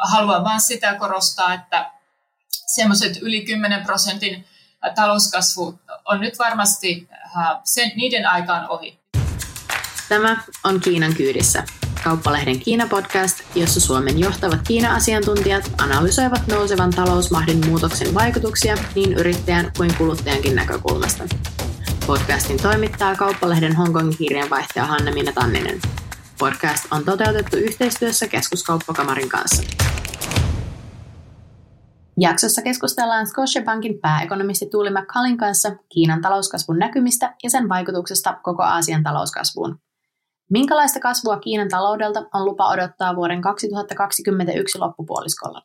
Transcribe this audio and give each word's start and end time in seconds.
haluan 0.00 0.44
vain 0.44 0.60
sitä 0.60 0.94
korostaa, 0.94 1.54
että 1.54 1.90
semmoiset 2.48 3.18
yli 3.22 3.44
10 3.44 3.82
prosentin 3.84 4.46
talouskasvu 4.94 5.80
on 6.04 6.20
nyt 6.20 6.38
varmasti 6.38 7.08
sen, 7.64 7.92
niiden 7.96 8.26
aikaan 8.26 8.68
ohi. 8.68 8.98
Tämä 10.08 10.42
on 10.64 10.80
Kiinan 10.80 11.14
kyydissä, 11.14 11.64
kauppalehden 12.04 12.60
Kiina-podcast, 12.60 13.42
jossa 13.54 13.80
Suomen 13.80 14.18
johtavat 14.18 14.60
Kiina-asiantuntijat 14.68 15.70
analysoivat 15.78 16.46
nousevan 16.46 16.90
talousmahdin 16.90 17.66
muutoksen 17.66 18.14
vaikutuksia 18.14 18.76
niin 18.94 19.12
yrittäjän 19.12 19.72
kuin 19.76 19.94
kuluttajankin 19.94 20.54
näkökulmasta. 20.54 21.24
Podcastin 22.06 22.62
toimittaa 22.62 23.16
kauppalehden 23.16 23.76
Hongkongin 23.76 24.18
kirjanvaihtaja 24.18 24.86
Hanne-Minna 24.86 25.32
Tanninen. 25.32 25.80
Podcast 26.40 26.84
on 26.90 27.04
toteutettu 27.04 27.56
yhteistyössä 27.56 28.28
Keskuskauppakamarin 28.28 29.28
kanssa. 29.28 29.62
Jaksossa 32.18 32.62
keskustellaan 32.62 33.26
Scotiabankin 33.26 33.98
pääekonomisti 34.00 34.66
Tuuli 34.66 34.90
McCallin 34.90 35.36
kanssa 35.36 35.76
Kiinan 35.88 36.20
talouskasvun 36.20 36.78
näkymistä 36.78 37.34
ja 37.42 37.50
sen 37.50 37.68
vaikutuksesta 37.68 38.38
koko 38.42 38.62
Aasian 38.62 39.02
talouskasvuun. 39.02 39.78
Minkälaista 40.50 41.00
kasvua 41.00 41.38
Kiinan 41.38 41.68
taloudelta 41.68 42.26
on 42.34 42.44
lupa 42.44 42.68
odottaa 42.68 43.16
vuoden 43.16 43.42
2021 43.42 44.78
loppupuoliskolla? 44.78 45.62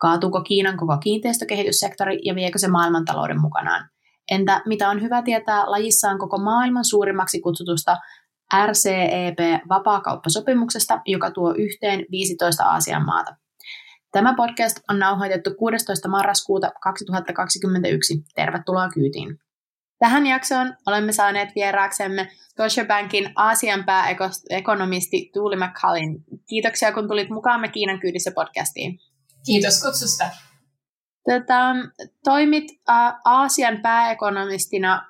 Kaatuuko 0.00 0.40
Kiinan 0.40 0.76
koko 0.76 0.98
kiinteistökehityssektori 0.98 2.18
ja 2.24 2.34
viekö 2.34 2.58
se 2.58 2.68
maailmantalouden 2.68 3.40
mukanaan? 3.40 3.88
Entä 4.30 4.62
mitä 4.66 4.90
on 4.90 5.02
hyvä 5.02 5.22
tietää 5.22 5.70
lajissaan 5.70 6.18
koko 6.18 6.38
maailman 6.38 6.84
suurimmaksi 6.84 7.40
kutsutusta 7.40 7.96
RCEP-vapaakauppasopimuksesta, 8.66 11.00
joka 11.06 11.30
tuo 11.30 11.54
yhteen 11.58 12.04
15 12.10 12.64
Aasian 12.64 13.04
maata? 13.04 13.36
Tämä 14.12 14.34
podcast 14.34 14.80
on 14.90 14.98
nauhoitettu 14.98 15.54
16. 15.54 16.08
marraskuuta 16.08 16.70
2021. 16.82 18.24
Tervetuloa 18.34 18.88
kyytiin. 18.88 19.38
Tähän 19.98 20.26
jaksoon 20.26 20.76
olemme 20.86 21.12
saaneet 21.12 21.48
vieraaksemme 21.54 22.28
Bankin 22.88 23.32
Aasian 23.36 23.84
pääekonomisti 23.84 25.30
Tuuli 25.34 25.56
McCullin. 25.56 26.24
Kiitoksia, 26.48 26.92
kun 26.92 27.08
tulit 27.08 27.30
mukaamme 27.30 27.68
Kiinan 27.68 28.00
kyydissä 28.00 28.30
podcastiin. 28.34 28.98
Kiitos 29.46 29.82
kutsusta. 29.82 30.24
Tätä, 31.24 31.74
toimit 32.24 32.64
ä, 32.90 33.18
Aasian 33.24 33.82
pääekonomistina 33.82 35.06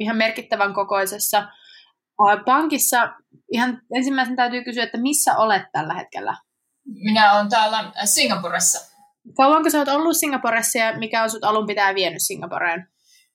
ihan 0.00 0.16
merkittävän 0.16 0.74
kokoisessa 0.74 1.48
pankissa. 2.44 3.14
Ihan 3.52 3.80
ensimmäisen 3.94 4.36
täytyy 4.36 4.64
kysyä, 4.64 4.84
että 4.84 4.98
missä 4.98 5.36
olet 5.36 5.62
tällä 5.72 5.94
hetkellä? 5.94 6.36
Minä 6.84 7.32
olen 7.32 7.48
täällä 7.48 7.92
Singapuressa. 8.04 8.94
Kauanko 9.36 9.70
sä 9.70 9.78
oot 9.78 9.88
ollut 9.88 10.16
Singaporessa 10.16 10.78
ja 10.78 10.98
mikä 10.98 11.22
on 11.22 11.30
sut 11.30 11.44
alun 11.44 11.66
pitää 11.66 11.94
vienyt 11.94 12.22
Singaporeen? 12.22 12.88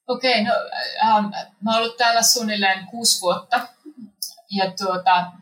Okei, 0.06 0.40
okay, 0.40 0.44
no 0.44 0.52
ähm, 1.04 1.24
mä 1.60 1.70
oon 1.70 1.82
ollut 1.82 1.96
täällä 1.96 2.22
suunnilleen 2.22 2.86
kuusi 2.86 3.20
vuotta. 3.20 3.68
Ja 4.50 4.72
tuota, 4.78 5.32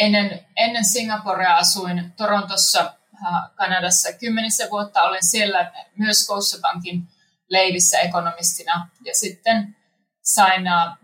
ennen, 0.00 0.46
ennen 0.56 0.84
Singaporea 0.84 1.56
asuin 1.56 2.12
Torontossa, 2.16 2.80
äh, 3.26 3.50
Kanadassa 3.54 4.12
kymmenisen 4.12 4.70
vuotta. 4.70 5.02
Olen 5.02 5.24
siellä 5.24 5.72
myös 5.98 6.24
Scotiabankin 6.24 7.08
leivissä 7.48 7.98
ekonomistina. 7.98 8.88
Ja 9.04 9.14
sitten 9.14 9.76
sain 10.22 10.66
äh, 10.66 10.98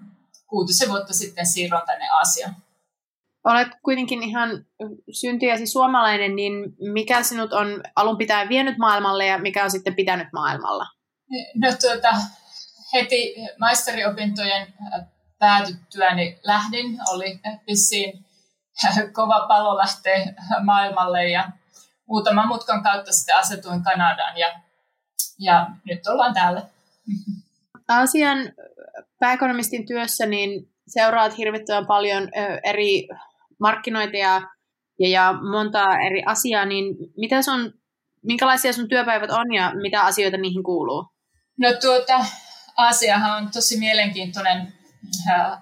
kuutisen 0.54 0.88
vuotta 0.88 1.12
sitten 1.12 1.46
siirron 1.46 1.82
tänne 1.86 2.08
Aasiaan 2.10 2.56
olet 3.44 3.68
kuitenkin 3.82 4.22
ihan 4.22 4.66
syntiäsi 5.12 5.66
suomalainen, 5.66 6.36
niin 6.36 6.52
mikä 6.92 7.22
sinut 7.22 7.52
on 7.52 7.82
alun 7.96 8.18
pitäen 8.18 8.48
vienyt 8.48 8.78
maailmalle 8.78 9.26
ja 9.26 9.38
mikä 9.38 9.64
on 9.64 9.70
sitten 9.70 9.94
pitänyt 9.94 10.28
maailmalla? 10.32 10.86
No 11.54 11.68
tuota, 11.80 12.16
heti 12.92 13.34
maisteriopintojen 13.60 14.74
päätyttyäni 15.38 16.38
lähdin. 16.42 16.98
Oli 17.08 17.40
vissiin 17.68 18.24
kova 19.12 19.46
palo 19.48 19.78
lähteä 19.78 20.34
maailmalle 20.64 21.30
ja 21.30 21.50
muutaman 22.08 22.48
mutkan 22.48 22.82
kautta 22.82 23.12
sitten 23.12 23.36
asetuin 23.36 23.82
Kanadaan 23.82 24.38
ja, 24.38 24.60
ja 25.38 25.66
nyt 25.84 26.06
ollaan 26.06 26.34
täällä. 26.34 26.62
Asian 27.88 28.52
pääekonomistin 29.20 29.86
työssä 29.86 30.26
niin 30.26 30.68
seuraat 30.88 31.38
hirvittävän 31.38 31.86
paljon 31.86 32.28
eri 32.64 33.08
markkinoita 33.58 34.16
ja, 34.16 34.42
ja, 34.98 35.08
ja 35.08 35.34
monta 35.50 35.98
eri 35.98 36.22
asiaa, 36.26 36.64
niin 36.64 36.96
mitä 37.16 37.42
sun, 37.42 37.74
minkälaisia 38.22 38.72
sun 38.72 38.88
työpäivät 38.88 39.30
on 39.30 39.54
ja 39.54 39.72
mitä 39.82 40.02
asioita 40.02 40.36
niihin 40.36 40.62
kuuluu? 40.62 41.08
No 41.58 41.68
tuota, 41.80 42.24
Aasiahan 42.76 43.42
on 43.42 43.50
tosi 43.50 43.78
mielenkiintoinen 43.78 44.72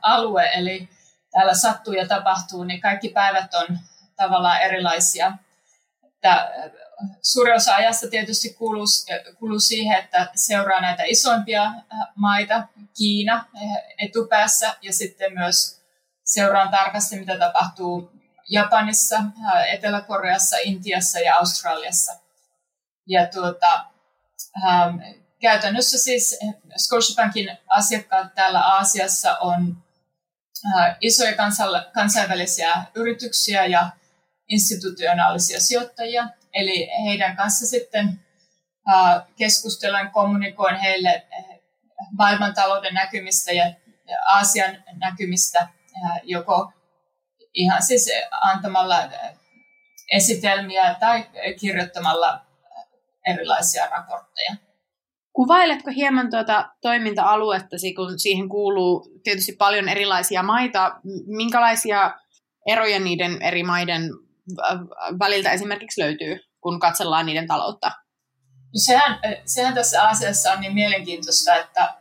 alue, 0.02 0.50
eli 0.54 0.88
täällä 1.30 1.54
sattuu 1.54 1.94
ja 1.94 2.08
tapahtuu, 2.08 2.64
niin 2.64 2.80
kaikki 2.80 3.08
päivät 3.08 3.54
on 3.54 3.78
tavallaan 4.16 4.62
erilaisia. 4.62 5.32
Että 6.04 6.50
suurin 7.22 7.54
osa 7.54 7.74
ajasta 7.74 8.08
tietysti 8.08 8.54
kuuluu, 8.54 8.84
kuuluu 9.38 9.60
siihen, 9.60 9.98
että 9.98 10.28
seuraa 10.34 10.80
näitä 10.80 11.02
isoimpia 11.06 11.64
äh, 11.64 11.82
maita, 12.14 12.68
Kiina 12.98 13.44
etupäässä, 13.98 14.74
ja 14.82 14.92
sitten 14.92 15.34
myös 15.34 15.82
seuraan 16.24 16.70
tarkasti, 16.70 17.16
mitä 17.18 17.38
tapahtuu 17.38 18.12
Japanissa, 18.48 19.16
äh, 19.16 19.74
Etelä-Koreassa, 19.74 20.56
Intiassa 20.62 21.20
ja 21.20 21.36
Australiassa. 21.36 22.12
Ja 23.06 23.26
tuota, 23.26 23.84
ähm, 24.66 24.98
käytännössä 25.40 25.98
siis 25.98 26.38
Scotiabankin 26.76 27.58
asiakkaat 27.68 28.34
täällä 28.34 28.60
Aasiassa 28.60 29.38
on 29.38 29.76
äh, 30.76 30.96
isoja 31.00 31.32
kansainvälisiä 31.92 32.84
yrityksiä 32.94 33.66
ja 33.66 33.90
institutionaalisia 34.48 35.60
sijoittajia. 35.60 36.28
Eli 36.54 36.88
heidän 37.04 37.36
kanssa 37.36 37.66
sitten 37.66 38.20
keskustellen, 39.36 40.10
kommunikoin 40.10 40.76
heille 40.76 41.26
maailmantalouden 42.18 42.94
näkymistä 42.94 43.52
ja 43.52 43.74
Aasian 44.26 44.84
näkymistä– 44.98 45.68
joko 46.22 46.72
ihan 47.54 47.82
siis 47.82 48.10
antamalla 48.40 48.96
esitelmiä 50.12 50.96
tai 51.00 51.24
kirjoittamalla 51.60 52.40
erilaisia 53.26 53.86
raportteja. 53.86 54.56
Kuvailetko 55.32 55.90
hieman 55.90 56.30
tuota 56.30 56.68
toiminta-aluettasi, 56.80 57.94
kun 57.94 58.18
siihen 58.18 58.48
kuuluu 58.48 59.20
tietysti 59.24 59.52
paljon 59.52 59.88
erilaisia 59.88 60.42
maita, 60.42 61.00
minkälaisia 61.26 62.14
eroja 62.66 63.00
niiden 63.00 63.42
eri 63.42 63.62
maiden 63.62 64.02
väliltä 65.18 65.50
esimerkiksi 65.50 66.00
löytyy, 66.00 66.40
kun 66.60 66.80
katsellaan 66.80 67.26
niiden 67.26 67.46
taloutta? 67.46 67.90
Sehän, 68.84 69.20
sehän 69.46 69.74
tässä 69.74 70.02
asiassa 70.02 70.52
on 70.52 70.60
niin 70.60 70.74
mielenkiintoista, 70.74 71.56
että 71.56 71.94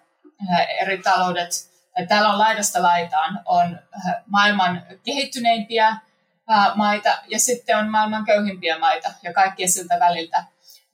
eri 0.82 0.98
taloudet 0.98 1.72
täällä 2.08 2.30
on 2.30 2.38
laidasta 2.38 2.82
laitaan, 2.82 3.42
on 3.46 3.80
äh, 4.08 4.16
maailman 4.26 4.86
kehittyneimpiä 5.04 5.88
äh, 5.88 6.76
maita 6.76 7.18
ja 7.28 7.40
sitten 7.40 7.78
on 7.78 7.90
maailman 7.90 8.26
köyhimpiä 8.26 8.80
maita 8.80 9.12
ja 9.24 9.34
kaikkea 9.34 9.68
siltä 9.68 10.00
väliltä. 10.00 10.44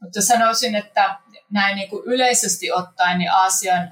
Mutta 0.01 0.21
sanoisin, 0.21 0.75
että 0.75 1.19
näin 1.51 1.75
niin 1.75 1.89
kuin 1.89 2.03
yleisesti 2.05 2.71
ottaen 2.71 3.17
niin 3.17 3.31
Aasian 3.31 3.83
äh, 3.83 3.91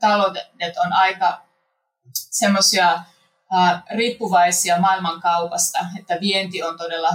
taloudet 0.00 0.76
on 0.84 0.92
aika 0.92 1.42
semmoisia 2.12 3.02
riippuvaisia 3.94 4.80
maailmankaupasta, 4.80 5.78
että 5.98 6.20
vienti 6.20 6.62
on 6.62 6.78
todella 6.78 7.10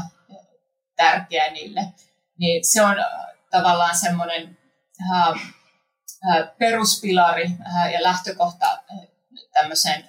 tärkeä 0.95 1.51
niille. 1.51 1.81
Niin 2.37 2.65
se 2.65 2.81
on 2.81 2.95
tavallaan 3.51 3.95
semmoinen 3.95 4.57
peruspilari 6.57 7.49
ja 7.93 8.03
lähtökohta 8.03 8.77
tämmöiseen 9.53 10.05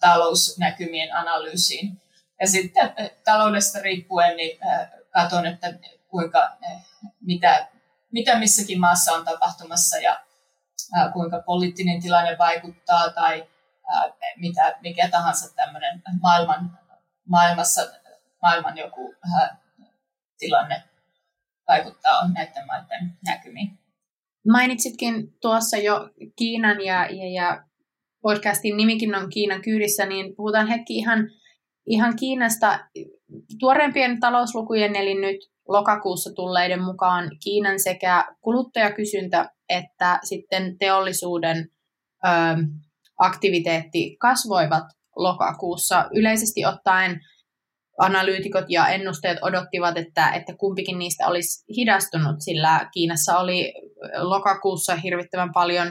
talousnäkymien 0.00 1.16
analyysiin. 1.16 2.02
Ja 2.40 2.46
sitten 2.46 2.94
taloudesta 3.24 3.78
riippuen 3.80 4.36
niin 4.36 4.58
katson, 5.10 5.46
että 5.46 5.74
kuinka, 6.08 6.56
mitä, 7.20 7.68
mitä 8.12 8.38
missäkin 8.38 8.80
maassa 8.80 9.12
on 9.12 9.24
tapahtumassa 9.24 9.96
ja 9.96 10.20
kuinka 11.12 11.42
poliittinen 11.46 12.02
tilanne 12.02 12.38
vaikuttaa 12.38 13.10
tai 13.10 13.46
mitä, 14.36 14.78
mikä 14.82 15.08
tahansa 15.08 15.54
tämmöinen 15.54 16.02
maailman, 16.22 16.78
maailmassa, 17.28 17.82
maailman 18.42 18.78
joku 18.78 19.14
tilanne 20.38 20.82
vaikuttaa 21.68 22.28
näiden 22.28 22.66
maiden 22.66 23.18
näkymiin. 23.26 23.78
Mainitsitkin 24.48 25.34
tuossa 25.40 25.76
jo 25.76 26.10
Kiinan 26.36 26.84
ja, 26.84 27.06
ja, 27.06 27.30
ja 27.34 27.64
podcastin 28.22 28.76
nimikin 28.76 29.14
on 29.14 29.30
Kiinan 29.30 29.62
kyydissä, 29.62 30.06
niin 30.06 30.36
puhutaan 30.36 30.68
hetki 30.68 30.96
ihan, 30.96 31.30
ihan 31.86 32.16
Kiinasta 32.16 32.78
tuoreempien 33.58 34.20
talouslukujen, 34.20 34.96
eli 34.96 35.14
nyt 35.14 35.36
lokakuussa 35.68 36.32
tulleiden 36.34 36.82
mukaan 36.82 37.30
Kiinan 37.44 37.80
sekä 37.80 38.24
kuluttajakysyntä 38.40 39.54
että 39.68 40.18
sitten 40.22 40.78
teollisuuden 40.78 41.70
ö, 42.24 42.28
aktiviteetti 43.18 44.16
kasvoivat 44.20 44.84
lokakuussa. 45.16 46.08
Yleisesti 46.14 46.64
ottaen 46.64 47.20
analyytikot 47.98 48.64
ja 48.68 48.88
ennusteet 48.88 49.38
odottivat, 49.42 49.96
että, 49.96 50.30
että 50.30 50.56
kumpikin 50.56 50.98
niistä 50.98 51.26
olisi 51.26 51.64
hidastunut, 51.76 52.36
sillä 52.38 52.88
Kiinassa 52.92 53.38
oli 53.38 53.74
lokakuussa 54.16 54.96
hirvittävän 54.96 55.52
paljon 55.52 55.86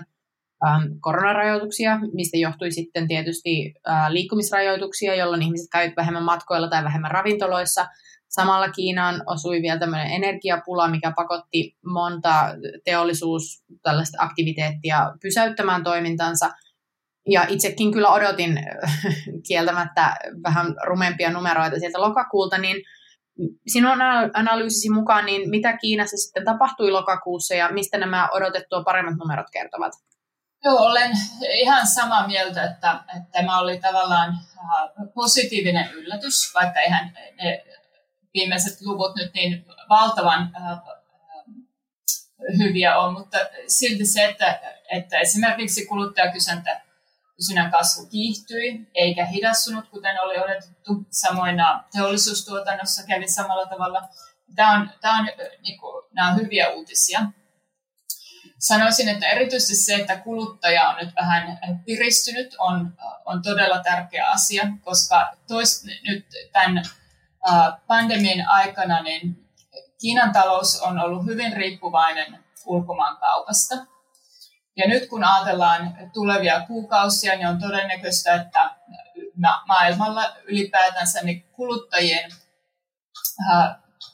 ähm, 0.68 0.84
koronarajoituksia, 1.00 2.00
mistä 2.14 2.38
johtui 2.38 2.72
sitten 2.72 3.08
tietysti 3.08 3.74
äh, 3.90 4.10
liikkumisrajoituksia, 4.12 5.16
jolloin 5.16 5.42
ihmiset 5.42 5.68
käyvät 5.72 5.94
vähemmän 5.98 6.24
matkoilla 6.24 6.68
tai 6.68 6.84
vähemmän 6.84 7.12
ravintoloissa. 7.12 7.88
Samalla 8.30 8.70
Kiinaan 8.70 9.24
osui 9.28 9.62
vielä 9.62 9.80
tämmöinen 9.80 10.12
energiapula, 10.12 10.88
mikä 10.88 11.14
pakotti 11.16 11.78
monta 11.86 12.34
teollisuus 12.86 13.64
tällaista 13.84 14.18
aktiviteettia 14.22 15.14
pysäyttämään 15.22 15.84
toimintansa– 15.84 16.50
ja 17.30 17.46
itsekin 17.50 17.92
kyllä 17.92 18.10
odotin 18.10 18.60
kieltämättä 19.48 20.16
vähän 20.44 20.76
rumempia 20.86 21.32
numeroita 21.32 21.80
sieltä 21.80 22.02
lokakuulta, 22.02 22.58
niin 22.58 22.84
sinun 23.68 24.02
analyysisi 24.34 24.90
mukaan, 24.90 25.26
niin 25.26 25.50
mitä 25.50 25.78
Kiinassa 25.78 26.18
sitten 26.18 26.46
tapahtui 26.46 26.92
lokakuussa 26.92 27.56
ja 27.56 27.70
mistä 27.72 27.98
nämä 27.98 28.30
odotettua 28.32 28.84
paremmat 28.84 29.16
numerot 29.16 29.48
kertovat? 29.54 29.94
Joo, 30.66 30.78
olen 30.78 31.12
ihan 31.44 31.88
samaa 31.88 32.28
mieltä, 32.28 32.64
että, 32.64 33.04
että 33.18 33.32
tämä 33.32 33.60
oli 33.60 33.80
tavallaan 33.80 34.30
äh, 34.30 35.08
positiivinen 35.14 35.92
yllätys, 35.92 36.54
vaikka 36.54 36.80
eihän 36.80 37.18
ne 37.44 37.64
viimeiset 38.34 38.82
luvut 38.82 39.16
nyt 39.16 39.34
niin 39.34 39.66
valtavan 39.90 40.56
äh, 40.56 40.80
hyviä 42.58 42.98
on, 42.98 43.14
mutta 43.14 43.38
silti 43.68 44.06
se, 44.06 44.26
että, 44.26 44.60
että 44.92 45.20
esimerkiksi 45.20 45.86
kuluttajakysyntä 45.86 46.82
kysynnän 47.44 47.72
kasvu 47.72 48.06
kiihtyi 48.06 48.88
eikä 48.96 49.26
hidastunut, 49.26 49.90
kuten 49.90 50.22
oli 50.22 50.40
odotettu. 50.40 51.06
Samoin 51.10 51.56
teollisuustuotannossa 51.92 53.04
kävi 53.08 53.28
samalla 53.28 53.66
tavalla. 53.66 54.02
Tämä 54.56 54.72
on, 54.72 54.90
tämä 55.02 55.20
on, 55.20 55.30
niin 55.62 55.80
kuin, 55.80 56.06
nämä 56.14 56.30
on 56.30 56.36
hyviä 56.36 56.70
uutisia. 56.70 57.20
Sanoisin, 58.60 59.10
että 59.10 59.28
erityisesti 59.28 59.76
se, 59.76 59.96
että 59.96 60.16
kuluttaja 60.16 60.90
on 60.90 60.96
nyt 61.06 61.16
vähän 61.16 61.60
piristynyt, 61.86 62.56
on, 62.60 62.98
on 63.26 63.42
todella 63.42 63.80
tärkeä 63.84 64.28
asia, 64.28 64.68
koska 64.82 65.34
tois, 65.48 65.86
nyt 66.08 66.26
tämän 66.52 66.84
pandemian 67.88 68.48
aikana 68.48 69.02
niin 69.02 69.44
Kiinan 70.02 70.34
talous 70.34 70.82
on 70.82 71.00
ollut 71.00 71.26
hyvin 71.26 71.54
riippuvainen 71.54 72.44
ulkomaankaupasta. 72.66 73.76
Ja 74.78 74.88
nyt 74.88 75.10
kun 75.10 75.24
ajatellaan 75.24 75.98
tulevia 76.14 76.62
kuukausia, 76.68 77.36
niin 77.36 77.48
on 77.48 77.60
todennäköistä, 77.60 78.34
että 78.36 78.76
maailmalla 79.68 80.36
ylipäätänsä 80.44 81.22
niin 81.22 81.44
kuluttajien 81.44 82.32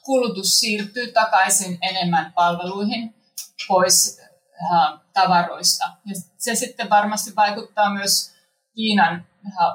kulutus 0.02 0.60
siirtyy 0.60 1.12
takaisin 1.12 1.78
enemmän 1.82 2.32
palveluihin 2.32 3.14
pois 3.68 4.20
tavaroista. 5.12 5.84
Ja 6.06 6.14
se 6.38 6.54
sitten 6.54 6.90
varmasti 6.90 7.36
vaikuttaa 7.36 7.90
myös 7.90 8.34
Kiinan 8.74 9.26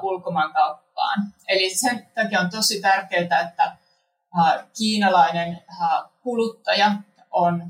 ulkomaankauppaan. 0.02 1.34
Eli 1.48 1.74
sen 1.74 2.06
takia 2.14 2.40
on 2.40 2.50
tosi 2.50 2.80
tärkeää, 2.80 3.40
että 3.40 3.76
kiinalainen 4.78 5.64
kuluttaja 6.22 6.92
on 7.30 7.62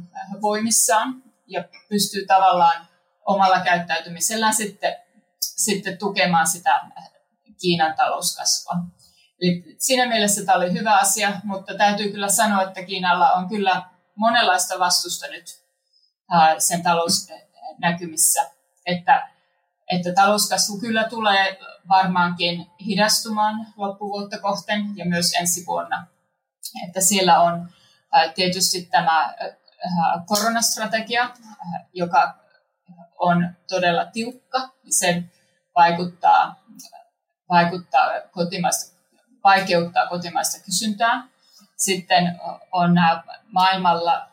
voimissaan 0.42 1.22
ja 1.46 1.64
pystyy 1.88 2.26
tavallaan 2.26 2.86
omalla 3.26 3.60
käyttäytymisellään 3.60 4.54
sitten, 4.54 4.96
sitten 5.40 5.98
tukemaan 5.98 6.46
sitä 6.46 6.80
Kiinan 7.60 7.94
talouskasvua. 7.96 8.74
Eli 9.40 9.76
siinä 9.78 10.06
mielessä 10.06 10.44
tämä 10.44 10.58
oli 10.58 10.72
hyvä 10.72 10.96
asia, 10.96 11.40
mutta 11.44 11.74
täytyy 11.74 12.12
kyllä 12.12 12.28
sanoa, 12.28 12.62
että 12.62 12.82
Kiinalla 12.82 13.32
on 13.32 13.48
kyllä 13.48 13.82
monenlaista 14.14 14.78
vastusta 14.78 15.26
nyt 15.26 15.62
sen 16.58 16.82
talousnäkymissä, 16.82 18.50
että, 18.86 19.28
että 19.90 20.12
talouskasvu 20.12 20.78
kyllä 20.78 21.04
tulee 21.04 21.58
varmaankin 21.88 22.70
hidastumaan 22.86 23.66
loppuvuotta 23.76 24.38
kohten 24.38 24.96
ja 24.96 25.04
myös 25.04 25.32
ensi 25.32 25.66
vuonna. 25.66 26.06
Että 26.86 27.00
siellä 27.00 27.40
on 27.40 27.68
tietysti 28.34 28.82
tämä 28.82 29.34
koronastrategia, 30.26 31.30
joka 31.92 32.45
on 33.18 33.54
todella 33.68 34.04
tiukka. 34.04 34.68
Se 34.90 35.22
vaikuttaa, 35.76 36.64
vaikuttaa 37.48 38.06
kotimaista, 38.30 38.96
vaikeuttaa 39.44 40.06
kotimaista 40.06 40.64
kysyntää. 40.64 41.28
Sitten 41.76 42.40
on 42.72 42.94
nämä 42.94 43.22
maailmalla 43.52 44.28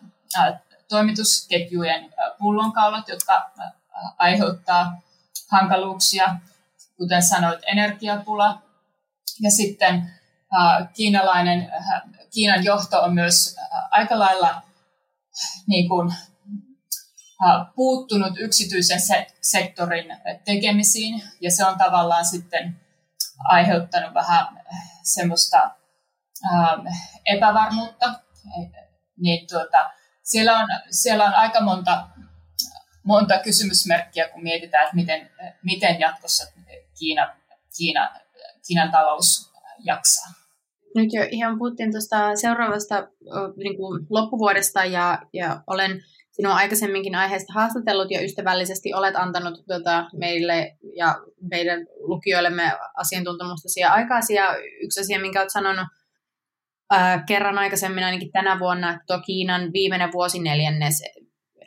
toimitusketjujen 0.89 2.13
pullonkaulat, 2.39 3.07
jotka 3.07 3.51
aiheuttaa 4.17 5.01
hankaluuksia, 5.51 6.35
kuten 6.97 7.23
sanoit, 7.23 7.59
energiapula. 7.67 8.61
Ja 9.41 9.51
sitten 9.51 10.11
kiinalainen, 10.93 11.71
Kiinan 12.33 12.63
johto 12.63 13.01
on 13.01 13.13
myös 13.13 13.55
aika 13.91 14.19
lailla 14.19 14.61
niin 15.67 15.89
kuin, 15.89 16.13
puuttunut 17.75 18.33
yksityisen 18.39 19.01
se- 19.01 19.27
sektorin 19.41 20.17
tekemisiin 20.45 21.23
ja 21.41 21.51
se 21.51 21.65
on 21.65 21.77
tavallaan 21.77 22.25
sitten 22.25 22.79
aiheuttanut 23.43 24.13
vähän 24.13 24.61
semmoista 25.03 25.71
epävarmuutta. 27.25 28.13
Niin 29.17 29.47
tuota, 29.47 29.89
siellä, 30.23 30.59
on, 30.59 30.67
siellä 30.89 31.25
on 31.25 31.33
aika 31.33 31.61
monta, 31.61 32.07
monta 33.03 33.39
kysymysmerkkiä, 33.39 34.29
kun 34.29 34.43
mietitään, 34.43 34.83
että 34.83 34.95
miten, 34.95 35.29
miten 35.63 35.99
jatkossa 35.99 36.43
Kiina, 36.99 37.35
Kiina, 37.77 38.09
Kiinan 38.67 38.91
talous 38.91 39.51
jaksaa. 39.79 40.33
Nyt 40.95 41.13
jo 41.13 41.27
ihan 41.31 41.57
puhuttiin 41.57 41.91
tuosta 41.91 42.35
seuraavasta 42.35 43.07
niin 43.57 43.77
kuin 43.77 44.07
loppuvuodesta 44.09 44.85
ja, 44.85 45.19
ja 45.33 45.63
olen 45.67 46.03
sinua 46.33 46.55
aikaisemminkin 46.55 47.15
aiheesta 47.15 47.53
haastatellut 47.53 48.11
ja 48.11 48.21
ystävällisesti 48.21 48.93
olet 48.93 49.15
antanut 49.15 49.53
tuota, 49.67 50.05
meille 50.13 50.77
ja 50.95 51.15
meidän 51.51 51.79
lukijoillemme 51.99 52.71
asiantuntemustasi 52.97 53.79
ja 53.79 53.93
aikaisia. 53.93 54.43
Ja 54.43 54.55
yksi 54.83 54.99
asia, 54.99 55.19
minkä 55.19 55.39
olet 55.39 55.51
sanonut 55.51 55.87
ää, 56.91 57.23
kerran 57.27 57.57
aikaisemmin 57.57 58.03
ainakin 58.03 58.31
tänä 58.31 58.59
vuonna, 58.59 58.89
että 58.89 59.03
tuo 59.07 59.19
Kiinan 59.25 59.73
viimeinen 59.73 60.11
vuosineljännes, 60.13 61.01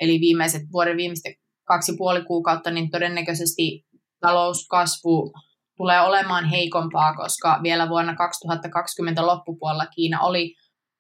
eli 0.00 0.20
viimeiset 0.20 0.62
vuoden 0.72 0.96
viimeiset 0.96 1.34
kaksi 1.64 1.92
puoli 1.98 2.24
kuukautta, 2.24 2.70
niin 2.70 2.90
todennäköisesti 2.90 3.86
talouskasvu 4.20 5.32
tulee 5.76 6.00
olemaan 6.00 6.44
heikompaa, 6.44 7.14
koska 7.14 7.60
vielä 7.62 7.88
vuonna 7.88 8.16
2020 8.16 9.26
loppupuolella 9.26 9.86
Kiina 9.86 10.20
oli 10.20 10.54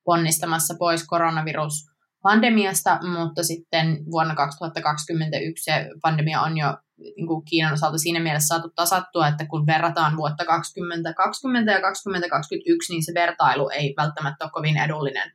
ponnistamassa 0.04 0.74
pois 0.78 1.06
koronavirus 1.06 1.95
pandemiasta, 2.28 2.98
mutta 3.18 3.42
sitten 3.42 3.86
vuonna 4.10 4.34
2021 4.34 5.64
se 5.64 5.90
pandemia 6.02 6.40
on 6.40 6.58
jo 6.58 6.76
niin 7.16 7.26
kuin 7.26 7.44
Kiinan 7.44 7.72
osalta 7.72 7.98
siinä 7.98 8.20
mielessä 8.20 8.46
saatu 8.46 8.70
tasattua, 8.74 9.28
että 9.28 9.46
kun 9.46 9.66
verrataan 9.66 10.16
vuotta 10.16 10.44
2020 10.44 11.72
ja 11.72 11.80
2021, 11.80 12.92
niin 12.92 13.04
se 13.04 13.14
vertailu 13.14 13.68
ei 13.68 13.94
välttämättä 13.96 14.44
ole 14.44 14.50
kovin 14.50 14.76
edullinen 14.76 15.32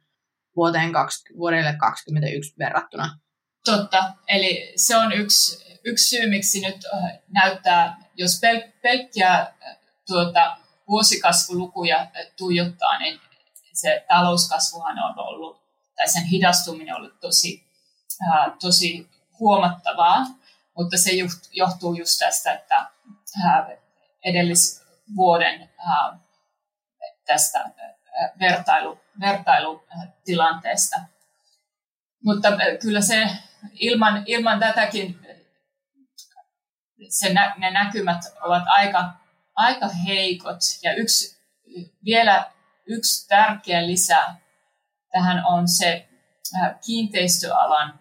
vuoteen 0.55 0.91
20, 0.91 1.39
vuodelle 1.39 1.75
2021 1.79 2.53
verrattuna. 2.59 3.19
Totta, 3.65 4.13
eli 4.27 4.73
se 4.75 4.97
on 4.97 5.11
yksi, 5.11 5.65
yksi 5.85 6.09
syy, 6.09 6.29
miksi 6.29 6.61
nyt 6.61 6.77
näyttää, 7.27 7.97
jos 8.15 8.41
pel- 8.45 8.71
pelkkiä 8.81 9.47
tuota, 10.07 10.57
vuosikasvulukuja 10.87 12.07
tuijottaa, 12.37 12.99
niin 12.99 13.19
se 13.73 14.05
talouskasvuhan 14.07 14.99
on 14.99 15.19
ollut 15.19 15.60
tai 16.01 16.09
sen 16.09 16.23
hidastuminen 16.23 16.95
oli 16.95 17.11
tosi, 17.19 17.63
ää, 18.31 18.55
tosi 18.61 19.09
huomattavaa, 19.39 20.25
mutta 20.77 20.97
se 20.97 21.11
johtuu 21.51 21.93
just 21.95 22.19
tästä, 22.19 22.53
että 22.53 22.75
ää, 23.45 23.67
edellisvuoden 24.25 25.69
ää, 25.77 26.19
tästä 27.25 27.69
vertailu, 28.39 29.01
vertailutilanteesta. 29.19 30.99
Mutta 32.23 32.47
kyllä 32.81 33.01
se 33.01 33.29
ilman, 33.73 34.23
ilman 34.25 34.59
tätäkin 34.59 35.19
se, 37.09 37.33
ne 37.57 37.71
näkymät 37.71 38.21
ovat 38.41 38.63
aika, 38.67 39.13
aika 39.55 39.87
heikot. 39.87 40.59
Ja 40.83 40.93
yksi, 40.93 41.41
vielä 42.05 42.51
yksi 42.85 43.27
tärkeä 43.27 43.87
lisä 43.87 44.35
tähän 45.11 45.45
on 45.45 45.67
se 45.67 46.09
kiinteistöalan 46.85 47.99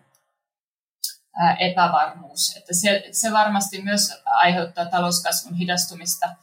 epävarmuus. 1.59 2.57
Että 2.57 2.75
se, 2.75 3.09
se 3.13 3.33
varmasti 3.33 3.83
myös 3.83 4.23
aiheuttaa 4.25 4.87
talouskasvun 4.87 5.55
hidastumista 5.55 6.37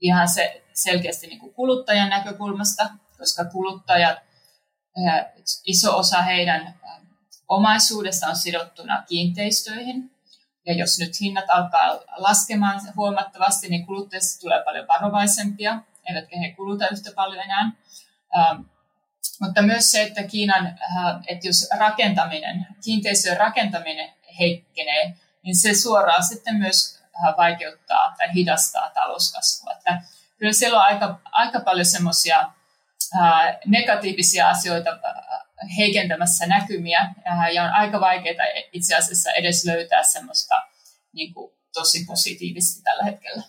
ihan 0.00 0.28
se, 0.28 0.64
selkeästi 0.72 1.26
niin 1.26 1.40
kuin 1.40 1.54
kuluttajan 1.54 2.10
näkökulmasta, 2.10 2.90
koska 3.18 3.44
kuluttajat, 3.44 4.18
iso 5.66 5.98
osa 5.98 6.22
heidän 6.22 6.80
omaisuudesta 7.48 8.26
on 8.26 8.36
sidottuna 8.36 9.04
kiinteistöihin. 9.08 10.10
Ja 10.66 10.74
jos 10.74 10.98
nyt 10.98 11.20
hinnat 11.20 11.44
alkaa 11.48 12.00
laskemaan 12.16 12.80
huomattavasti, 12.96 13.68
niin 13.68 13.86
kuluttajista 13.86 14.40
tulee 14.40 14.64
paljon 14.64 14.88
varovaisempia, 14.88 15.80
eivätkä 16.08 16.38
he 16.38 16.52
kuluta 16.52 16.88
yhtä 16.88 17.10
paljon 17.14 17.44
enää. 17.44 17.72
Mutta 19.40 19.62
myös 19.62 19.90
se, 19.90 20.02
että 20.02 20.22
Kiinan, 20.22 20.66
äh, 20.66 21.20
että 21.26 21.48
jos 21.48 21.68
rakentaminen, 21.78 22.66
kiinteistöjen 22.84 23.36
rakentaminen 23.36 24.12
heikkenee, 24.38 25.14
niin 25.42 25.56
se 25.56 25.74
suoraan 25.74 26.24
sitten 26.24 26.54
myös 26.54 27.00
äh, 27.02 27.36
vaikeuttaa 27.36 28.14
tai 28.18 28.34
hidastaa 28.34 28.90
talouskasvua. 28.94 29.72
Että 29.72 30.02
kyllä 30.38 30.52
siellä 30.52 30.78
on 30.78 30.84
aika, 30.84 31.20
aika 31.32 31.60
paljon 31.60 31.86
semmoisia 31.86 32.40
äh, 33.20 33.58
negatiivisia 33.66 34.48
asioita 34.48 34.90
heikentämässä 35.76 36.46
näkymiä 36.46 37.14
ja 37.54 37.64
on 37.64 37.70
aika 37.70 38.00
vaikeaa 38.00 38.46
itse 38.72 38.94
asiassa 38.94 39.32
edes 39.32 39.64
löytää 39.64 40.02
semmoista 40.02 40.54
niin 41.12 41.34
kuin, 41.34 41.52
tosi 41.74 42.04
positiivista 42.04 42.82
tällä 42.84 43.04
hetkellä. 43.04 43.42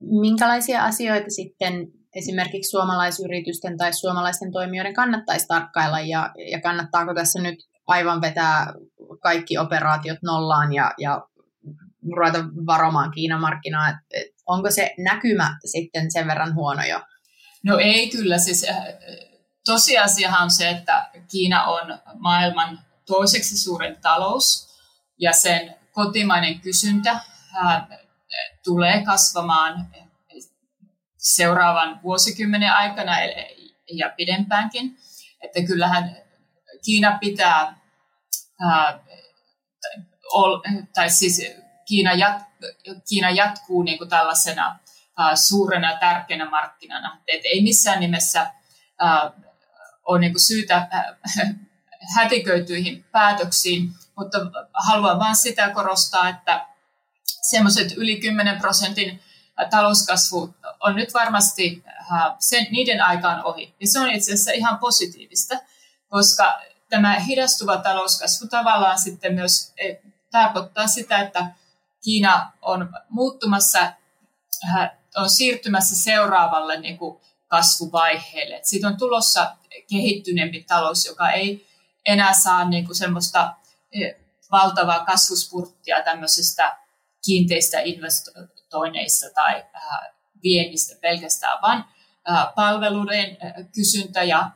Minkälaisia 0.00 0.84
asioita 0.84 1.30
sitten 1.30 1.92
esimerkiksi 2.14 2.70
suomalaisyritysten 2.70 3.76
tai 3.76 3.92
suomalaisten 3.92 4.52
toimijoiden 4.52 4.94
kannattaisi 4.94 5.46
tarkkailla 5.46 6.00
ja, 6.00 6.30
ja 6.50 6.60
kannattaako 6.60 7.14
tässä 7.14 7.40
nyt 7.40 7.58
aivan 7.86 8.20
vetää 8.20 8.72
kaikki 9.22 9.58
operaatiot 9.58 10.18
nollaan 10.22 10.72
ja, 10.72 10.94
ja 10.98 11.26
ruveta 12.16 12.44
varomaan 12.66 13.10
Kiinan 13.10 13.40
markkinaa, 13.40 13.88
et, 13.88 13.96
et 14.10 14.26
onko 14.46 14.70
se 14.70 14.94
näkymä 14.98 15.58
sitten 15.64 16.12
sen 16.12 16.26
verran 16.26 16.54
huono 16.54 16.82
jo? 16.84 17.00
No 17.64 17.78
ei 17.78 18.10
kyllä, 18.10 18.38
siis 18.38 18.66
äh, 18.68 18.76
tosiasiahan 19.64 20.42
on 20.42 20.50
se, 20.50 20.68
että 20.68 21.10
Kiina 21.30 21.64
on 21.64 21.98
maailman 22.18 22.80
toiseksi 23.06 23.58
suurin 23.58 23.96
talous 24.02 24.70
ja 25.18 25.32
sen 25.32 25.74
kotimainen 25.92 26.60
kysyntä 26.60 27.10
äh, 27.10 27.86
tulee 28.64 29.04
kasvamaan 29.04 29.86
seuraavan 31.20 32.00
vuosikymmenen 32.02 32.72
aikana 32.72 33.12
ja 33.92 34.12
pidempäänkin. 34.16 34.98
Että 35.40 35.62
kyllähän 35.62 36.16
Kiina 36.84 37.18
pitää, 37.20 37.80
ää, 38.60 39.00
tai 40.94 41.10
siis 41.10 41.42
Kiina, 41.88 42.12
jat, 42.12 42.42
Kiina 43.08 43.30
jatkuu 43.30 43.82
niin 43.82 43.98
kuin 43.98 44.10
tällaisena 44.10 44.78
ää, 45.18 45.36
suurena 45.36 45.96
tärkeänä 45.96 46.50
markkinana. 46.50 47.20
Et 47.26 47.40
ei 47.44 47.62
missään 47.62 48.00
nimessä 48.00 48.50
ole 50.06 50.20
niin 50.20 50.32
kuin 50.32 50.46
syytä 50.46 50.88
hätiköityihin 52.16 53.04
päätöksiin, 53.12 53.90
mutta 54.16 54.38
haluan 54.74 55.18
vain 55.18 55.36
sitä 55.36 55.70
korostaa, 55.70 56.28
että 56.28 56.66
semmoiset 57.50 57.92
yli 57.96 58.20
10 58.20 58.58
prosentin 58.58 59.22
talouskasvu 59.70 60.54
on 60.80 60.96
nyt 60.96 61.14
varmasti 61.14 61.84
sen, 62.38 62.66
niiden 62.70 63.02
aikaan 63.02 63.44
ohi. 63.44 63.74
Ja 63.80 63.86
se 63.86 64.00
on 64.00 64.10
itse 64.10 64.32
asiassa 64.32 64.52
ihan 64.52 64.78
positiivista, 64.78 65.54
koska 66.08 66.60
tämä 66.88 67.18
hidastuva 67.18 67.76
talouskasvu 67.76 68.48
tavallaan 68.48 68.98
sitten 68.98 69.34
myös 69.34 69.72
e, 69.76 69.94
tarkoittaa 70.30 70.86
sitä, 70.86 71.20
että 71.20 71.46
Kiina 72.04 72.52
on 72.62 72.92
muuttumassa, 73.08 73.92
on 75.16 75.30
siirtymässä 75.30 75.96
seuraavalle 75.96 76.80
niin 76.80 76.98
kuin 76.98 77.20
kasvuvaiheelle. 77.48 78.56
Et 78.56 78.66
siitä 78.66 78.88
on 78.88 78.96
tulossa 78.96 79.56
kehittyneempi 79.90 80.64
talous, 80.68 81.06
joka 81.06 81.30
ei 81.30 81.66
enää 82.06 82.32
saa 82.32 82.68
niin 82.68 82.86
kuin 82.86 82.96
semmoista 82.96 83.54
e, 83.92 84.10
valtavaa 84.50 85.04
kasvuspurttia 85.04 86.02
tämmöisestä 86.04 86.76
kiinteistä 87.24 87.80
investoinneissa 87.80 89.26
tai 89.34 89.64
äh, 89.76 90.19
viennistä 90.42 90.94
pelkästään, 91.00 91.62
vaan 91.62 91.84
palveluiden 92.54 93.36
kysyntä 93.74 94.22
ja 94.22 94.50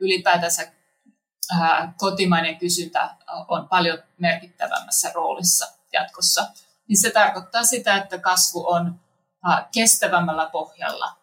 ylipäätänsä 0.00 0.72
kotimainen 1.98 2.56
kysyntä 2.56 3.16
on 3.48 3.68
paljon 3.68 3.98
merkittävämmässä 4.18 5.12
roolissa 5.14 5.66
jatkossa. 5.92 6.46
Niin 6.88 7.00
se 7.00 7.10
tarkoittaa 7.10 7.64
sitä, 7.64 7.96
että 7.96 8.18
kasvu 8.18 8.66
on 8.66 9.00
kestävämmällä 9.74 10.48
pohjalla. 10.52 11.16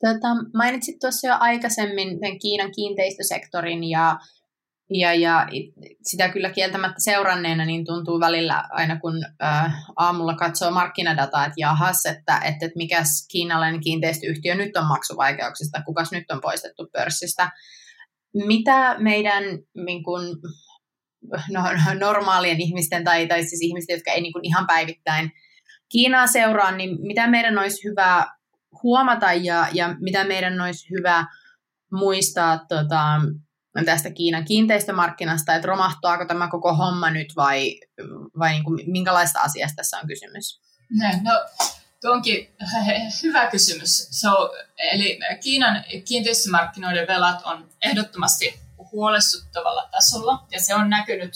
Tota, 0.00 0.28
mainitsit 0.54 0.98
tuossa 0.98 1.26
jo 1.26 1.36
aikaisemmin 1.40 2.38
Kiinan 2.42 2.72
kiinteistösektorin 2.72 3.84
ja 3.84 4.18
ja, 4.90 5.14
ja 5.14 5.46
sitä 6.02 6.28
kyllä 6.28 6.50
kieltämättä 6.50 6.96
seuranneena 6.98 7.64
niin 7.64 7.84
tuntuu 7.84 8.20
välillä 8.20 8.64
aina 8.70 9.00
kun 9.00 9.24
äh, 9.42 9.74
aamulla 9.96 10.34
katsoo 10.34 10.70
markkinadataa, 10.70 11.44
että 11.44 11.60
jahas, 11.60 12.06
että, 12.06 12.36
että, 12.36 12.66
että 12.66 12.76
mikäs 12.76 13.26
kiinalainen 13.30 13.80
kiinteistöyhtiö 13.80 14.54
nyt 14.54 14.76
on 14.76 14.86
maksuvaikeuksista, 14.86 15.82
kukas 15.82 16.12
nyt 16.12 16.30
on 16.30 16.40
poistettu 16.40 16.88
pörssistä. 16.92 17.50
Mitä 18.34 18.96
meidän 18.98 19.44
niin 19.74 20.02
kun, 20.04 20.22
no, 21.50 21.62
normaalien 21.98 22.60
ihmisten 22.60 23.04
tai, 23.04 23.26
tai 23.26 23.44
siis 23.44 23.62
ihmisten, 23.62 23.94
jotka 23.94 24.10
ei 24.10 24.20
niin 24.20 24.32
kun 24.32 24.44
ihan 24.44 24.66
päivittäin 24.66 25.32
Kiinaa 25.88 26.26
seuraa, 26.26 26.72
niin 26.72 27.00
mitä 27.00 27.26
meidän 27.26 27.58
olisi 27.58 27.88
hyvä 27.88 28.26
huomata 28.82 29.32
ja, 29.32 29.68
ja 29.72 29.96
mitä 30.00 30.24
meidän 30.24 30.60
olisi 30.60 30.90
hyvä 30.90 31.26
muistaa 31.92 32.58
tota, 32.58 33.20
tästä 33.84 34.10
Kiinan 34.10 34.44
kiinteistömarkkinasta, 34.44 35.54
että 35.54 35.68
romahtaako 35.68 36.24
tämä 36.24 36.48
koko 36.48 36.74
homma 36.74 37.10
nyt 37.10 37.32
vai, 37.36 37.80
vai 38.38 38.52
niin 38.52 38.64
kuin, 38.64 38.90
minkälaista 38.90 39.40
asiasta 39.40 39.76
tässä 39.76 39.98
on 39.98 40.06
kysymys? 40.06 40.60
No, 41.22 41.32
tuo 42.00 42.12
onkin 42.12 42.56
hyvä 43.22 43.46
kysymys. 43.46 44.08
So, 44.10 44.54
eli 44.92 45.18
Kiinan 45.42 45.84
kiinteistömarkkinoiden 46.08 47.08
velat 47.08 47.42
on 47.44 47.68
ehdottomasti 47.82 48.60
huolestuttavalla 48.92 49.88
tasolla 49.90 50.46
ja 50.50 50.60
se 50.60 50.74
on 50.74 50.90
näkynyt 50.90 51.32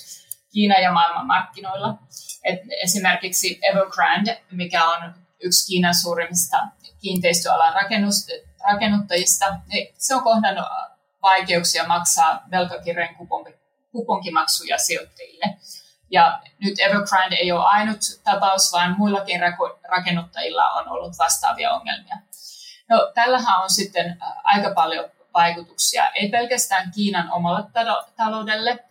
Kiinan 0.52 0.82
ja 0.82 0.92
maailman 0.92 1.26
markkinoilla. 1.26 1.98
Et 2.44 2.60
esimerkiksi 2.82 3.58
Evergrande, 3.62 4.42
mikä 4.50 4.84
on 4.84 5.14
yksi 5.42 5.66
Kiinan 5.66 5.94
suurimmista 5.94 6.56
kiinteistöalan 7.00 7.74
rakennuttajista, 8.64 9.46
niin 9.72 9.94
se 9.98 10.14
on 10.14 10.22
kohdannut 10.22 10.66
vaikeuksia 11.22 11.86
maksaa 11.86 12.42
velkakirjojen 12.50 13.16
kuponkimaksuja 13.92 14.78
sijoittajille. 14.78 15.44
Ja 16.10 16.40
nyt 16.58 16.78
Evergrande 16.78 17.36
ei 17.36 17.52
ole 17.52 17.64
ainut 17.64 18.00
tapaus, 18.24 18.72
vaan 18.72 18.94
muillakin 18.98 19.40
rakennuttajilla 19.88 20.70
on 20.70 20.88
ollut 20.88 21.18
vastaavia 21.18 21.72
ongelmia. 21.72 22.16
No, 22.88 23.12
tällähän 23.14 23.62
on 23.62 23.70
sitten 23.70 24.18
aika 24.44 24.74
paljon 24.74 25.10
vaikutuksia, 25.34 26.08
ei 26.08 26.28
pelkästään 26.28 26.90
Kiinan 26.94 27.32
omalle 27.32 27.62
taloudelle, 28.16 28.84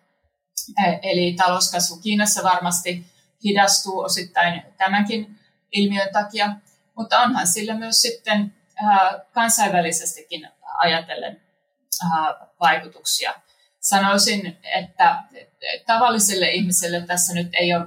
eli 1.02 1.34
talouskasvu 1.38 1.98
Kiinassa 1.98 2.44
varmasti 2.44 3.06
hidastuu 3.44 4.00
osittain 4.00 4.64
tämänkin 4.78 5.40
ilmiön 5.72 6.14
takia, 6.14 6.50
mutta 6.96 7.20
onhan 7.20 7.48
sillä 7.48 7.74
myös 7.74 8.02
sitten 8.02 8.54
kansainvälisestikin 9.34 10.50
ajatellen 10.78 11.42
vaikutuksia. 12.60 13.34
Sanoisin, 13.80 14.58
että 14.76 15.24
tavalliselle 15.86 16.50
ihmiselle 16.50 17.02
tässä 17.02 17.34
nyt 17.34 17.50
ei 17.54 17.74
ole 17.74 17.86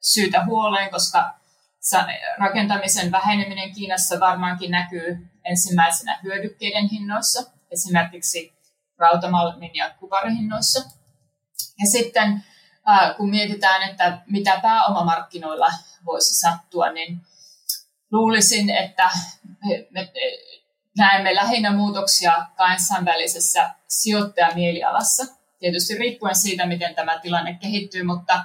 syytä 0.00 0.44
huoleen, 0.44 0.90
koska 0.90 1.34
rakentamisen 2.38 3.12
väheneminen 3.12 3.74
Kiinassa 3.74 4.20
varmaankin 4.20 4.70
näkyy 4.70 5.26
ensimmäisenä 5.44 6.18
hyödykkeiden 6.22 6.88
hinnoissa, 6.88 7.50
esimerkiksi 7.70 8.54
rautamalmin 8.98 9.74
ja 9.74 9.90
kuparihinnoissa. 9.90 10.80
Ja 11.80 11.86
sitten 11.90 12.44
kun 13.16 13.30
mietitään, 13.30 13.90
että 13.90 14.18
mitä 14.26 14.60
pääomamarkkinoilla 14.62 15.70
voisi 16.04 16.34
sattua, 16.34 16.92
niin 16.92 17.20
luulisin, 18.12 18.70
että 18.70 19.10
me 19.90 20.12
näemme 20.98 21.34
lähinnä 21.34 21.72
muutoksia 21.72 22.46
kansainvälisessä 22.56 23.70
sijoittajamielialassa. 23.88 25.24
Tietysti 25.58 25.98
riippuen 25.98 26.36
siitä, 26.36 26.66
miten 26.66 26.94
tämä 26.94 27.18
tilanne 27.18 27.54
kehittyy, 27.54 28.02
mutta 28.02 28.44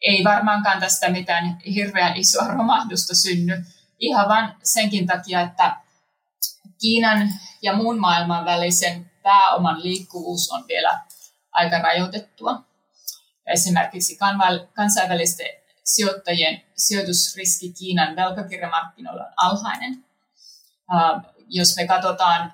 ei 0.00 0.24
varmaankaan 0.24 0.80
tästä 0.80 1.10
mitään 1.10 1.58
hirveän 1.74 2.16
isoa 2.16 2.48
romahdusta 2.48 3.14
synny. 3.14 3.64
Ihan 3.98 4.28
vain 4.28 4.54
senkin 4.62 5.06
takia, 5.06 5.40
että 5.40 5.76
Kiinan 6.80 7.28
ja 7.62 7.76
muun 7.76 7.98
maailman 7.98 8.44
välisen 8.44 9.10
pääoman 9.22 9.82
liikkuvuus 9.82 10.50
on 10.50 10.64
vielä 10.68 11.00
aika 11.52 11.78
rajoitettua. 11.78 12.64
Esimerkiksi 13.46 14.18
kansainvälisten 14.74 15.46
sijoittajien 15.84 16.62
sijoitusriski 16.76 17.72
Kiinan 17.72 18.16
velkakirjamarkkinoilla 18.16 19.24
on 19.24 19.32
alhainen. 19.36 20.04
Jos 21.48 21.76
me 21.76 21.86
katsotaan 21.86 22.52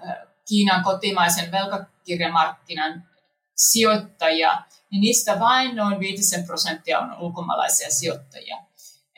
Kiinan 0.49 0.85
kotimaisen 0.85 1.53
velkakirjamarkkinan 1.53 3.09
sijoittajia, 3.57 4.63
niin 4.91 5.01
niistä 5.01 5.41
vain 5.41 5.77
noin 5.77 6.01
5 6.01 6.43
prosenttia 6.47 6.99
on 6.99 7.19
ulkomaalaisia 7.19 7.91
sijoittajia. 7.91 8.57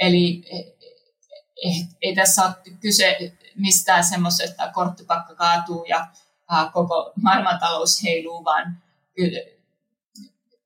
Eli 0.00 0.44
e, 0.50 0.58
e, 1.68 1.86
ei 2.02 2.14
tässä 2.14 2.42
ole 2.44 2.76
kyse 2.80 3.32
mistään 3.56 4.04
semmoisesta, 4.04 4.44
että 4.44 4.74
korttipakka 4.74 5.34
kaatuu 5.34 5.84
ja 5.84 6.06
koko 6.72 7.12
maailmantalous 7.22 8.02
heiluu, 8.02 8.44
vaan 8.44 8.82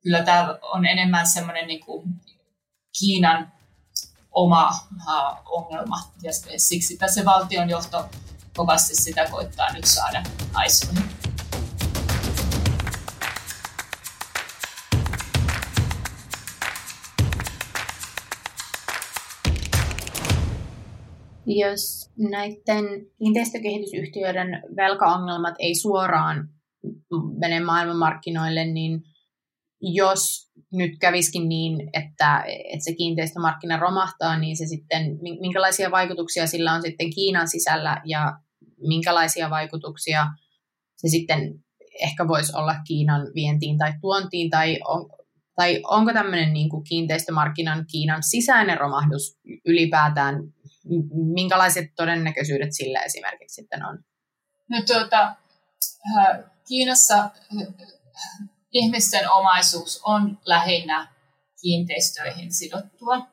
kyllä, 0.02 0.22
tämä 0.22 0.58
on 0.62 0.86
enemmän 0.86 1.26
semmoinen 1.26 1.66
niin 1.66 1.84
kuin 1.84 2.08
Kiinan 2.98 3.52
oma 4.30 4.70
ongelma. 5.44 5.96
Ja 6.22 6.30
siksi 6.56 6.96
tässä 6.96 7.24
valtionjohto 7.24 8.08
kovasti 8.56 8.94
sitä 8.94 9.26
koittaa 9.30 9.72
nyt 9.72 9.84
saada 9.84 10.22
aisoihin. 10.54 11.02
Jos 21.46 22.10
näiden 22.18 22.84
kiinteistökehitysyhtiöiden 23.18 24.62
velkaongelmat 24.76 25.54
ei 25.58 25.74
suoraan 25.74 26.48
mene 27.38 27.60
maailmanmarkkinoille, 27.60 28.64
niin 28.64 29.02
jos 29.80 30.50
nyt 30.72 30.90
käviskin 31.00 31.48
niin, 31.48 31.80
että, 31.92 32.44
että 32.46 32.84
se 32.84 32.94
kiinteistömarkkina 32.94 33.76
romahtaa, 33.76 34.38
niin 34.38 34.56
se 34.56 34.66
sitten, 34.66 35.18
minkälaisia 35.40 35.90
vaikutuksia 35.90 36.46
sillä 36.46 36.72
on 36.72 36.82
sitten 36.82 37.10
Kiinan 37.14 37.48
sisällä 37.48 38.02
ja 38.04 38.32
minkälaisia 38.80 39.50
vaikutuksia 39.50 40.26
se 40.96 41.08
sitten 41.08 41.64
ehkä 42.02 42.28
voisi 42.28 42.56
olla 42.56 42.74
Kiinan 42.88 43.22
vientiin 43.34 43.78
tai 43.78 43.92
tuontiin, 44.00 44.50
tai, 44.50 44.78
on, 44.84 45.10
tai 45.56 45.80
onko 45.84 46.12
tämmöinen 46.12 46.52
niin 46.52 46.70
kuin 46.70 46.84
kiinteistömarkkinan 46.84 47.86
Kiinan 47.90 48.22
sisäinen 48.22 48.78
romahdus 48.78 49.38
ylipäätään, 49.66 50.34
minkälaiset 51.34 51.84
todennäköisyydet 51.96 52.68
sillä 52.72 53.00
esimerkiksi 53.00 53.54
sitten 53.54 53.86
on? 53.86 53.98
No 54.70 54.82
tuota, 54.86 55.36
Kiinassa 56.68 57.30
ihmisten 58.72 59.30
omaisuus 59.30 60.00
on 60.04 60.38
lähinnä 60.44 61.08
kiinteistöihin 61.60 62.52
sidottua. 62.52 63.26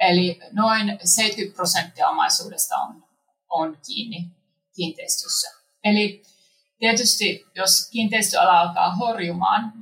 Eli 0.00 0.40
noin 0.52 0.98
70 1.04 1.56
prosenttia 1.56 2.08
omaisuudesta 2.08 2.76
on, 2.76 3.04
on 3.50 3.78
kiinni 3.86 4.30
kiinteistössä. 4.76 5.50
Eli 5.84 6.22
tietysti 6.78 7.46
jos 7.54 7.90
kiinteistöala 7.92 8.60
alkaa 8.60 8.96
horjumaan, 8.96 9.72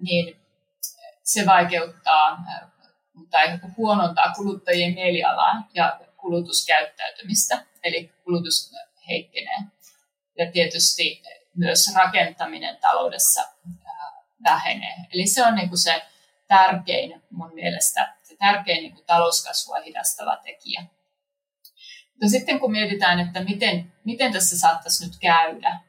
niin 0.00 0.36
se 1.22 1.46
vaikeuttaa 1.46 2.44
tai 3.30 3.58
huonontaa 3.76 4.32
kuluttajien 4.36 4.94
mielialaa 4.94 5.68
ja 5.74 6.00
kulutuskäyttäytymistä, 6.16 7.66
eli 7.84 8.12
kulutus 8.24 8.72
heikkenee. 9.08 9.58
Ja 10.38 10.52
tietysti 10.52 11.22
myös 11.56 11.94
rakentaminen 11.94 12.76
taloudessa 12.76 13.42
vähenee. 14.44 14.96
Eli 15.12 15.26
se 15.26 15.46
on 15.46 15.54
niin 15.54 15.68
kuin 15.68 15.78
se 15.78 16.02
tärkein 16.48 17.22
mun 17.30 17.54
mielestä, 17.54 18.16
se 18.22 18.36
tärkein 18.36 18.82
niin 18.82 18.94
kuin 18.94 19.06
talouskasvua 19.06 19.80
hidastava 19.84 20.36
tekijä. 20.36 20.84
Mutta 22.14 22.28
sitten 22.30 22.60
kun 22.60 22.72
mietitään, 22.72 23.20
että 23.20 23.44
miten, 23.44 23.92
miten 24.04 24.32
tässä 24.32 24.58
saattaisi 24.58 25.04
nyt 25.06 25.16
käydä, 25.20 25.80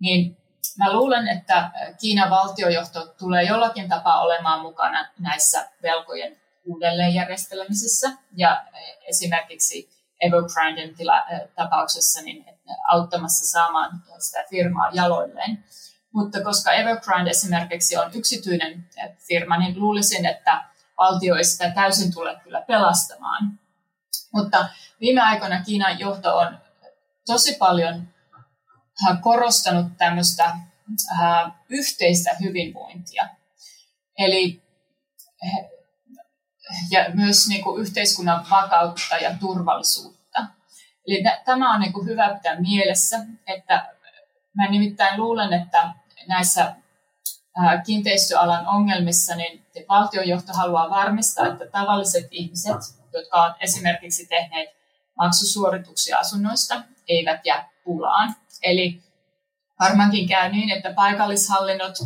niin 0.00 0.36
mä 0.78 0.92
luulen, 0.92 1.28
että 1.28 1.70
Kiinan 2.00 2.30
valtiojohto 2.30 3.06
tulee 3.18 3.42
jollakin 3.42 3.88
tapaa 3.88 4.20
olemaan 4.20 4.60
mukana 4.60 5.08
näissä 5.18 5.68
velkojen 5.82 6.40
uudelleenjärjestelmisessä 6.64 8.10
ja 8.36 8.66
esimerkiksi 9.08 9.90
Evergrandein 10.20 10.96
tapauksessa 11.54 12.22
niin 12.22 12.44
auttamassa 12.88 13.58
saamaan 13.58 13.90
sitä 14.18 14.44
firmaa 14.50 14.90
jaloilleen. 14.92 15.64
Mutta 16.14 16.40
koska 16.44 16.72
Evergrande 16.72 17.30
esimerkiksi 17.30 17.96
on 17.96 18.10
yksityinen 18.14 18.88
firma, 19.28 19.58
niin 19.58 19.80
luulisin, 19.80 20.26
että 20.26 20.64
valtio 20.98 21.36
ei 21.36 21.44
sitä 21.44 21.70
täysin 21.70 22.12
tule 22.14 22.40
kyllä 22.44 22.62
pelastamaan. 22.62 23.58
Mutta 24.32 24.68
viime 25.00 25.20
aikoina 25.20 25.64
Kiinan 25.64 25.98
johto 25.98 26.36
on 26.36 26.58
tosi 27.26 27.56
paljon 27.58 28.08
äh, 29.08 29.20
korostanut 29.20 29.86
tämmöistä 29.98 30.44
äh, 30.44 31.52
yhteistä 31.68 32.30
hyvinvointia. 32.40 33.28
Eli 34.18 34.62
ja 36.90 37.10
myös 37.14 37.48
niin 37.48 37.64
kuin 37.64 37.80
yhteiskunnan 37.80 38.46
vakautta 38.50 39.16
ja 39.16 39.36
turvallisuutta. 39.40 40.46
Eli 41.06 41.22
tämä 41.44 41.74
on 41.74 41.80
niin 41.80 41.92
kuin 41.92 42.06
hyvä 42.06 42.34
pitää 42.34 42.60
mielessä, 42.60 43.18
että 43.46 43.94
mä 44.56 44.68
nimittäin 44.70 45.20
luulen, 45.20 45.52
että 45.52 45.92
näissä 46.28 46.74
kiinteistöalan 47.86 48.66
ongelmissa 48.66 49.36
niin 49.36 49.64
valtionjohto 49.88 50.52
haluaa 50.52 50.90
varmistaa, 50.90 51.46
että 51.46 51.66
tavalliset 51.66 52.28
ihmiset, 52.30 52.76
jotka 53.12 53.42
ovat 53.42 53.56
esimerkiksi 53.60 54.26
tehneet 54.26 54.79
maksusuorituksia 55.20 56.18
asunnoista, 56.18 56.82
eivät 57.08 57.40
jää 57.44 57.68
pulaan. 57.84 58.34
Eli 58.62 59.02
varmaankin 59.80 60.28
käy 60.28 60.52
niin, 60.52 60.70
että 60.70 60.92
paikallishallinnot 60.92 61.98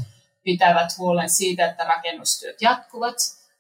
pitävät 0.42 0.98
huolen 0.98 1.31
siitä, 1.31 1.70
että 1.70 1.85
rakennustyöt 1.85 2.62
jatkuvat. 2.62 3.16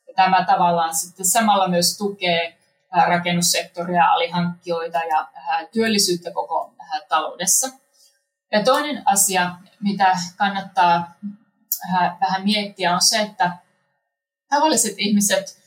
Ja 0.08 0.14
tämä 0.16 0.44
tavallaan 0.44 0.94
sitten 0.94 1.26
samalla 1.26 1.68
myös 1.68 1.96
tukee 1.98 2.58
rakennussektoria, 3.06 4.06
alihankkijoita 4.06 4.98
ja 4.98 5.28
työllisyyttä 5.72 6.30
koko 6.30 6.74
taloudessa. 7.08 7.68
Ja 8.52 8.64
toinen 8.64 9.02
asia, 9.04 9.56
mitä 9.80 10.16
kannattaa 10.36 11.14
vähän 12.20 12.44
miettiä, 12.44 12.94
on 12.94 13.02
se, 13.02 13.20
että 13.20 13.56
tavalliset 14.48 14.94
ihmiset 14.98 15.64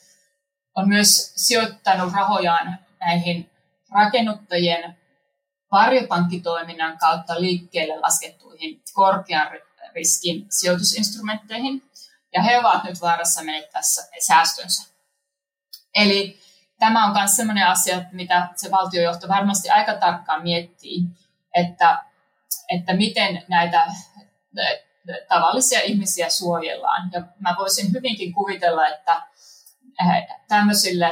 on 0.76 0.88
myös 0.88 1.34
sijoittanut 1.36 2.14
rahojaan 2.14 2.80
näihin 3.00 3.50
rakennuttajien 3.92 4.98
varjopankkitoiminnan 5.72 6.98
kautta 6.98 7.42
liikkeelle 7.42 8.00
laskettuihin 8.00 8.82
korkean 8.94 9.48
riskin 9.96 10.46
sijoitusinstrumentteihin, 10.50 11.84
ja 12.34 12.42
he 12.42 12.60
ovat 12.60 12.84
nyt 12.84 13.02
vaarassa 13.02 13.44
menettää 13.44 13.82
säästönsä. 14.28 14.90
Eli 15.96 16.40
tämä 16.80 17.06
on 17.06 17.14
myös 17.14 17.36
sellainen 17.36 17.68
asia, 17.68 18.02
mitä 18.12 18.48
se 18.56 18.72
valtiojohto 18.72 19.28
varmasti 19.28 19.70
aika 19.70 19.94
tarkkaan 19.94 20.44
miettii, 20.44 21.00
että 21.54 22.04
että 22.70 22.94
miten 22.94 23.44
näitä 23.48 23.88
tavallisia 25.28 25.82
ihmisiä 25.82 26.30
suojellaan. 26.30 27.10
Ja 27.14 27.22
mä 27.40 27.56
voisin 27.60 27.94
hyvinkin 27.94 28.34
kuvitella, 28.34 28.88
että 28.88 29.22
tämmöisille 30.48 31.12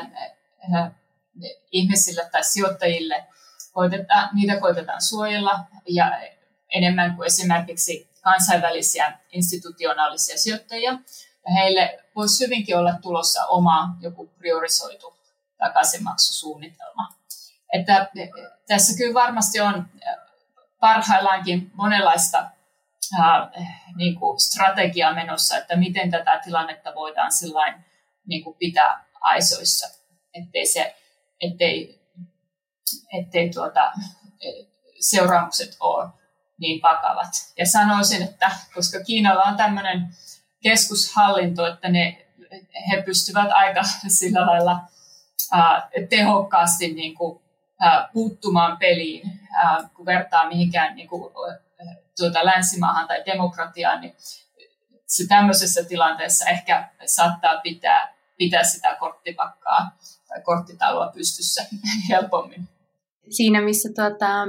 ihmisille 1.71 2.29
tai 2.31 2.43
sijoittajille 2.43 3.27
koitetaan, 3.71 4.29
niitä 4.33 4.59
koitetaan 4.59 5.01
suojella 5.01 5.59
ja 5.87 6.21
enemmän 6.69 7.15
kuin 7.15 7.25
esimerkiksi 7.25 8.09
kansainvälisiä 8.21 9.19
institutionaalisia 9.31 10.37
sijoittajia. 10.37 10.91
Ja 11.45 11.53
heille 11.53 11.99
voisi 12.15 12.45
hyvinkin 12.45 12.77
olla 12.77 12.93
tulossa 13.01 13.45
oma 13.45 13.97
joku 14.01 14.27
priorisoitu 14.27 15.15
takaisinmaksusuunnitelma. 15.57 17.15
Että 17.73 18.07
tässä 18.67 18.97
kyllä 18.97 19.13
varmasti 19.13 19.59
on 19.59 19.85
parhaillaankin 20.79 21.71
monenlaista 21.73 22.51
ää, 23.19 23.51
niin 23.95 24.15
kuin 24.15 24.39
strategiaa 24.39 25.13
menossa, 25.13 25.57
että 25.57 25.75
miten 25.75 26.11
tätä 26.11 26.41
tilannetta 26.43 26.95
voidaan 26.95 27.31
sillain, 27.31 27.85
niin 28.27 28.43
kuin 28.43 28.55
pitää 28.57 29.05
aisoissa, 29.21 29.87
ettei, 30.33 30.65
se, 30.65 30.95
ettei, 31.41 32.01
ettei 33.19 33.49
tuota, 33.49 33.91
seuraamukset 34.99 35.77
ole 35.79 36.09
niin 36.57 36.81
vakavat. 36.81 37.29
Ja 37.57 37.65
sanoisin, 37.65 38.21
että 38.21 38.51
koska 38.73 39.03
Kiinalla 39.03 39.43
on 39.43 39.57
tämmöinen 39.57 40.07
keskushallinto, 40.63 41.65
että 41.65 41.89
ne, 41.89 42.27
he 42.91 43.01
pystyvät 43.01 43.49
aika 43.51 43.81
sillä 44.19 44.45
lailla 44.45 44.79
ää, 45.51 45.89
tehokkaasti 46.09 46.93
niin 46.93 47.15
kuin, 47.15 47.45
puuttumaan 48.13 48.77
peliin, 48.77 49.39
kun 49.93 50.05
vertaa 50.05 50.47
mihinkään 50.47 50.95
niin 50.95 51.07
kuin, 51.07 51.33
tuota 52.17 52.45
länsimaahan 52.45 53.07
tai 53.07 53.23
demokratiaan, 53.25 54.01
niin 54.01 54.15
se 55.07 55.27
tämmöisessä 55.27 55.83
tilanteessa 55.83 56.45
ehkä 56.45 56.89
saattaa 57.05 57.57
pitää, 57.57 58.14
pitää 58.37 58.63
sitä 58.63 58.95
korttipakkaa 58.99 59.91
tai 60.27 60.41
korttitaloa 60.41 61.11
pystyssä 61.11 61.65
helpommin. 62.09 62.67
Siinä, 63.29 63.61
missä 63.61 63.89
tuota, 63.95 64.47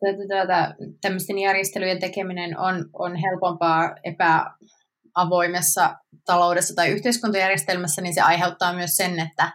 tuota, 0.00 0.18
tuota, 0.28 0.90
tämmöisten 1.00 1.38
järjestelyjen 1.38 2.00
tekeminen 2.00 2.58
on, 2.58 2.90
on 2.92 3.16
helpompaa 3.16 3.94
epäavoimessa 4.04 5.96
taloudessa 6.24 6.74
tai 6.74 6.88
yhteiskuntajärjestelmässä, 6.88 8.02
niin 8.02 8.14
se 8.14 8.20
aiheuttaa 8.20 8.72
myös 8.72 8.90
sen, 8.96 9.18
että, 9.18 9.52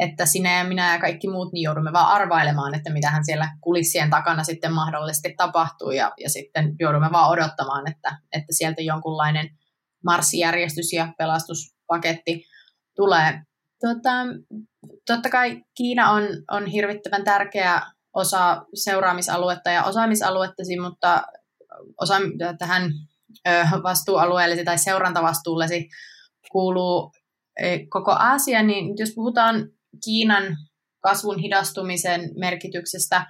että 0.00 0.26
sinä 0.26 0.58
ja 0.58 0.64
minä 0.64 0.92
ja 0.92 1.00
kaikki 1.00 1.28
muut 1.28 1.52
niin 1.52 1.62
joudumme 1.62 1.92
vaan 1.92 2.12
arvailemaan, 2.12 2.74
että 2.74 2.92
mitähän 2.92 3.24
siellä 3.24 3.48
kulissien 3.60 4.10
takana 4.10 4.44
sitten 4.44 4.72
mahdollisesti 4.72 5.34
tapahtuu 5.36 5.90
ja, 5.90 6.12
ja 6.20 6.30
sitten 6.30 6.74
joudumme 6.80 7.08
vaan 7.12 7.30
odottamaan, 7.30 7.90
että, 7.90 8.18
että 8.32 8.52
sieltä 8.52 8.82
jonkunlainen 8.82 9.50
marssijärjestys 10.04 10.92
ja 10.92 11.12
pelastuspaketti 11.18 12.44
tulee. 13.00 13.42
Tota, 13.80 14.10
totta 15.06 15.28
kai 15.30 15.62
Kiina 15.76 16.10
on, 16.10 16.22
on 16.50 16.66
hirvittävän 16.66 17.24
tärkeä 17.24 17.82
osa 18.14 18.62
seuraamisaluetta 18.74 19.70
ja 19.70 19.84
osaamisaluettasi, 19.84 20.80
mutta 20.80 21.22
osa 22.00 22.14
tähän 22.58 22.92
vastuualueellesi 23.82 24.64
tai 24.64 24.78
seurantavastuullesi 24.78 25.88
kuuluu 26.52 27.12
koko 27.88 28.12
Aasia, 28.12 28.62
niin 28.62 28.94
jos 28.98 29.12
puhutaan 29.14 29.68
Kiinan 30.04 30.56
kasvun 31.00 31.38
hidastumisen 31.38 32.20
merkityksestä 32.36 33.26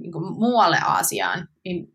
niin 0.00 0.12
muualle 0.38 0.78
Aasiaan, 0.84 1.48
niin 1.64 1.86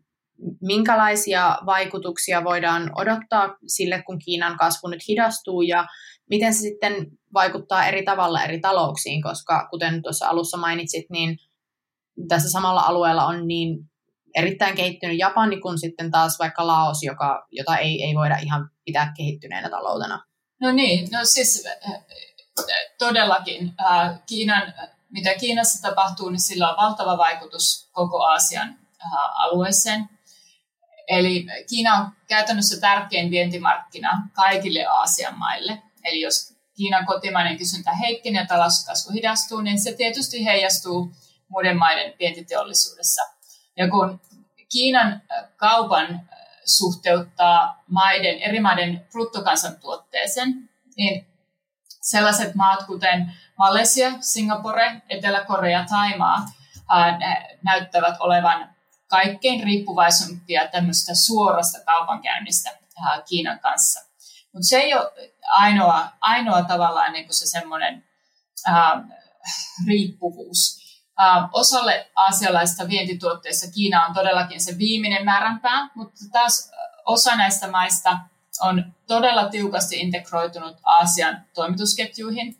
minkälaisia 0.60 1.58
vaikutuksia 1.66 2.44
voidaan 2.44 2.90
odottaa 2.98 3.56
sille, 3.66 4.02
kun 4.06 4.18
Kiinan 4.18 4.56
kasvu 4.56 4.88
nyt 4.88 5.08
hidastuu 5.08 5.62
ja 5.62 5.86
miten 6.32 6.54
se 6.54 6.60
sitten 6.60 6.94
vaikuttaa 7.34 7.86
eri 7.86 8.04
tavalla 8.04 8.44
eri 8.44 8.60
talouksiin, 8.60 9.22
koska 9.22 9.68
kuten 9.70 10.02
tuossa 10.02 10.28
alussa 10.28 10.56
mainitsit, 10.56 11.10
niin 11.10 11.38
tässä 12.28 12.50
samalla 12.50 12.80
alueella 12.80 13.26
on 13.26 13.48
niin 13.48 13.90
erittäin 14.34 14.76
kehittynyt 14.76 15.18
Japani 15.18 15.60
kuin 15.60 15.78
sitten 15.78 16.10
taas 16.10 16.38
vaikka 16.38 16.66
Laos, 16.66 17.02
joka, 17.02 17.46
jota 17.50 17.76
ei, 17.76 18.02
ei 18.02 18.14
voida 18.14 18.36
ihan 18.36 18.70
pitää 18.84 19.12
kehittyneenä 19.16 19.70
taloutena. 19.70 20.24
No 20.60 20.72
niin, 20.72 21.08
no 21.10 21.18
siis 21.22 21.64
todellakin 22.98 23.74
Kiinan, 24.26 24.74
mitä 25.10 25.34
Kiinassa 25.34 25.88
tapahtuu, 25.88 26.30
niin 26.30 26.40
sillä 26.40 26.70
on 26.70 26.76
valtava 26.76 27.18
vaikutus 27.18 27.88
koko 27.92 28.22
Aasian 28.22 28.78
alueeseen. 29.34 30.08
Eli 31.08 31.46
Kiina 31.70 31.94
on 31.94 32.10
käytännössä 32.28 32.80
tärkein 32.80 33.30
vientimarkkina 33.30 34.28
kaikille 34.32 34.86
Aasian 34.86 35.38
maille. 35.38 35.82
Eli 36.04 36.20
jos 36.20 36.54
Kiinan 36.76 37.06
kotimainen 37.06 37.58
kysyntä 37.58 37.94
heikkenee 37.94 38.40
ja 38.40 38.46
talouskasvu 38.46 39.12
hidastuu, 39.12 39.60
niin 39.60 39.80
se 39.80 39.92
tietysti 39.92 40.44
heijastuu 40.44 41.12
muiden 41.48 41.78
maiden 41.78 42.14
vientiteollisuudessa. 42.18 43.22
Ja 43.76 43.88
kun 43.90 44.20
Kiinan 44.72 45.22
kaupan 45.56 46.28
suhteuttaa 46.64 47.82
maiden, 47.88 48.38
eri 48.38 48.60
maiden 48.60 49.06
bruttokansantuotteeseen, 49.10 50.70
niin 50.96 51.26
sellaiset 52.02 52.54
maat 52.54 52.86
kuten 52.86 53.32
Malesia, 53.58 54.12
Singapore, 54.20 55.02
Etelä-Korea, 55.08 55.84
Taimaa 55.88 56.46
näyttävät 57.62 58.16
olevan 58.20 58.74
kaikkein 59.06 59.64
riippuvaisempia 59.64 60.68
tämmöistä 60.68 61.12
suorasta 61.14 61.78
kaupankäynnistä 61.84 62.70
Kiinan 63.28 63.60
kanssa. 63.60 64.00
Mutta 64.52 64.68
se 64.68 64.76
ei 64.76 64.94
ole 64.94 65.31
ainoa, 65.52 66.08
ainoa 66.20 66.64
tavallaan 66.64 67.12
niin 67.12 67.24
kuin 67.24 67.34
se 67.34 67.46
semmoinen 67.46 68.04
riippuvuus. 69.86 70.82
Uh, 71.20 71.48
osalle 71.52 72.10
aasialaisista 72.16 72.88
vientituotteista 72.88 73.70
Kiina 73.74 74.06
on 74.06 74.14
todellakin 74.14 74.60
se 74.60 74.78
viimeinen 74.78 75.24
määränpää, 75.24 75.88
mutta 75.94 76.20
taas 76.32 76.70
osa 77.04 77.36
näistä 77.36 77.70
maista 77.70 78.18
on 78.60 78.94
todella 79.06 79.48
tiukasti 79.48 80.00
integroitunut 80.00 80.76
Aasian 80.84 81.46
toimitusketjuihin. 81.54 82.56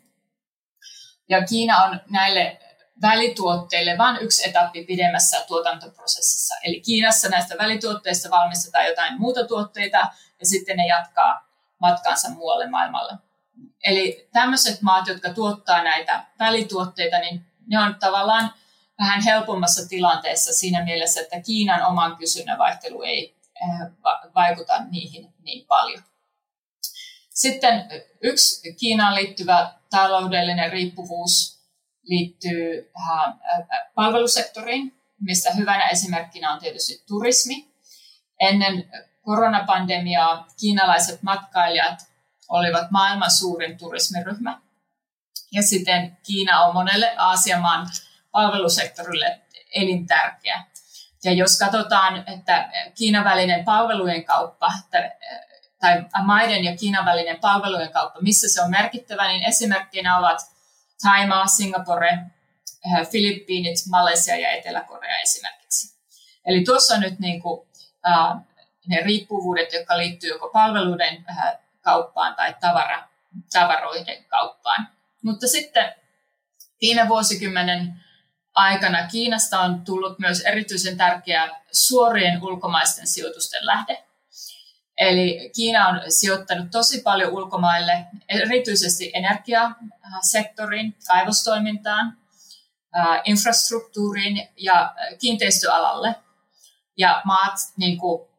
Ja 1.29 1.45
Kiina 1.45 1.83
on 1.83 2.01
näille 2.09 2.59
välituotteille 3.01 3.97
vain 3.97 4.17
yksi 4.21 4.49
etappi 4.49 4.85
pidemmässä 4.85 5.41
tuotantoprosessissa. 5.47 6.55
Eli 6.63 6.81
Kiinassa 6.81 7.29
näistä 7.29 7.55
välituotteista 7.57 8.29
valmistetaan 8.29 8.85
jotain 8.85 9.19
muuta 9.19 9.47
tuotteita 9.47 9.97
ja 10.39 10.45
sitten 10.45 10.77
ne 10.77 10.87
jatkaa 10.87 11.52
matkaansa 11.83 12.29
muualle 12.29 12.69
maailmalle. 12.69 13.13
Eli 13.85 14.29
tämmöiset 14.33 14.81
maat, 14.81 15.07
jotka 15.07 15.33
tuottaa 15.33 15.83
näitä 15.83 16.25
välituotteita, 16.39 17.19
niin 17.19 17.45
ne 17.67 17.79
on 17.79 17.95
tavallaan 17.95 18.53
vähän 18.99 19.21
helpommassa 19.21 19.89
tilanteessa 19.89 20.53
siinä 20.53 20.83
mielessä, 20.83 21.21
että 21.21 21.41
Kiinan 21.41 21.85
oman 21.85 22.17
kysynnän 22.17 22.57
vaihtelu 22.57 23.01
ei 23.01 23.35
eh, 23.55 23.91
vaikuta 24.35 24.83
niihin 24.83 25.33
niin 25.43 25.65
paljon. 25.67 26.03
Sitten 27.29 27.85
yksi 28.23 28.73
Kiinaan 28.73 29.15
liittyvä 29.15 29.73
taloudellinen 29.89 30.71
riippuvuus 30.71 31.63
liittyy 32.03 32.91
palvelusektoriin, 33.95 34.95
mistä 35.19 35.51
hyvänä 35.51 35.87
esimerkkinä 35.89 36.53
on 36.53 36.59
tietysti 36.59 37.03
turismi. 37.07 37.73
Ennen 38.39 38.89
koronapandemiaa 39.23 40.47
kiinalaiset 40.59 41.23
matkailijat 41.23 42.07
olivat 42.49 42.91
maailman 42.91 43.31
suurin 43.31 43.77
turismiryhmä. 43.77 44.61
Ja 45.51 45.63
sitten 45.63 46.17
Kiina 46.23 46.59
on 46.59 46.73
monelle 46.73 47.15
Aasiamaan 47.17 47.87
palvelusektorille 48.31 49.41
elintärkeä. 49.75 50.63
Ja 51.23 51.33
jos 51.33 51.59
katsotaan, 51.59 52.23
että 52.29 52.69
Kiinan 52.95 53.23
välinen 53.23 53.65
palvelujen 53.65 54.25
kauppa 54.25 54.71
tai 55.81 56.05
maiden 56.23 56.63
ja 56.63 56.77
Kiinan 56.77 57.05
välinen 57.05 57.39
palvelujen 57.39 57.91
kauppa, 57.91 58.21
missä 58.21 58.47
se 58.49 58.61
on 58.61 58.69
merkittävä, 58.69 59.27
niin 59.27 59.43
esimerkkinä 59.43 60.17
ovat 60.17 60.41
Taimaa, 61.03 61.47
Singapore, 61.47 62.09
eh, 62.09 63.07
Filippiinit, 63.11 63.77
Malesia 63.89 64.37
ja 64.37 64.51
Etelä-Korea 64.51 65.19
esimerkiksi. 65.19 65.97
Eli 66.45 66.63
tuossa 66.63 66.95
on 66.95 67.01
nyt 67.01 67.19
niin 67.19 67.41
kuin, 67.41 67.59
uh, 67.59 68.41
ne 68.87 69.01
riippuvuudet, 69.01 69.73
jotka 69.73 69.97
liittyy 69.97 70.29
joko 70.29 70.49
palveluiden 70.49 71.25
uh, 71.29 71.59
kauppaan 71.81 72.35
tai 72.35 72.55
tavara, 72.61 73.07
tavaroiden 73.53 74.25
kauppaan. 74.25 74.87
Mutta 75.23 75.47
sitten 75.47 75.95
viime 76.81 77.09
vuosikymmenen 77.09 78.03
aikana 78.55 79.07
Kiinasta 79.07 79.59
on 79.59 79.81
tullut 79.81 80.19
myös 80.19 80.41
erityisen 80.41 80.97
tärkeä 80.97 81.49
suorien 81.71 82.43
ulkomaisten 82.43 83.07
sijoitusten 83.07 83.65
lähde. 83.65 84.03
Eli 84.97 85.51
Kiina 85.55 85.87
on 85.87 86.01
sijoittanut 86.09 86.71
tosi 86.71 87.01
paljon 87.01 87.33
ulkomaille, 87.33 88.05
erityisesti 88.29 89.11
energiasektoriin, 89.13 90.97
kaivostoimintaan, 91.07 92.17
infrastruktuuriin 93.23 94.49
ja 94.57 94.95
kiinteistöalalle. 95.21 96.15
Ja 96.97 97.21
maat 97.25 97.53
niin 97.77 97.97
kuin 97.97 98.29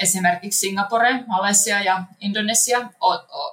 esimerkiksi 0.00 0.60
Singapore, 0.60 1.24
Malesia 1.26 1.82
ja 1.82 2.02
Indonesia 2.20 2.90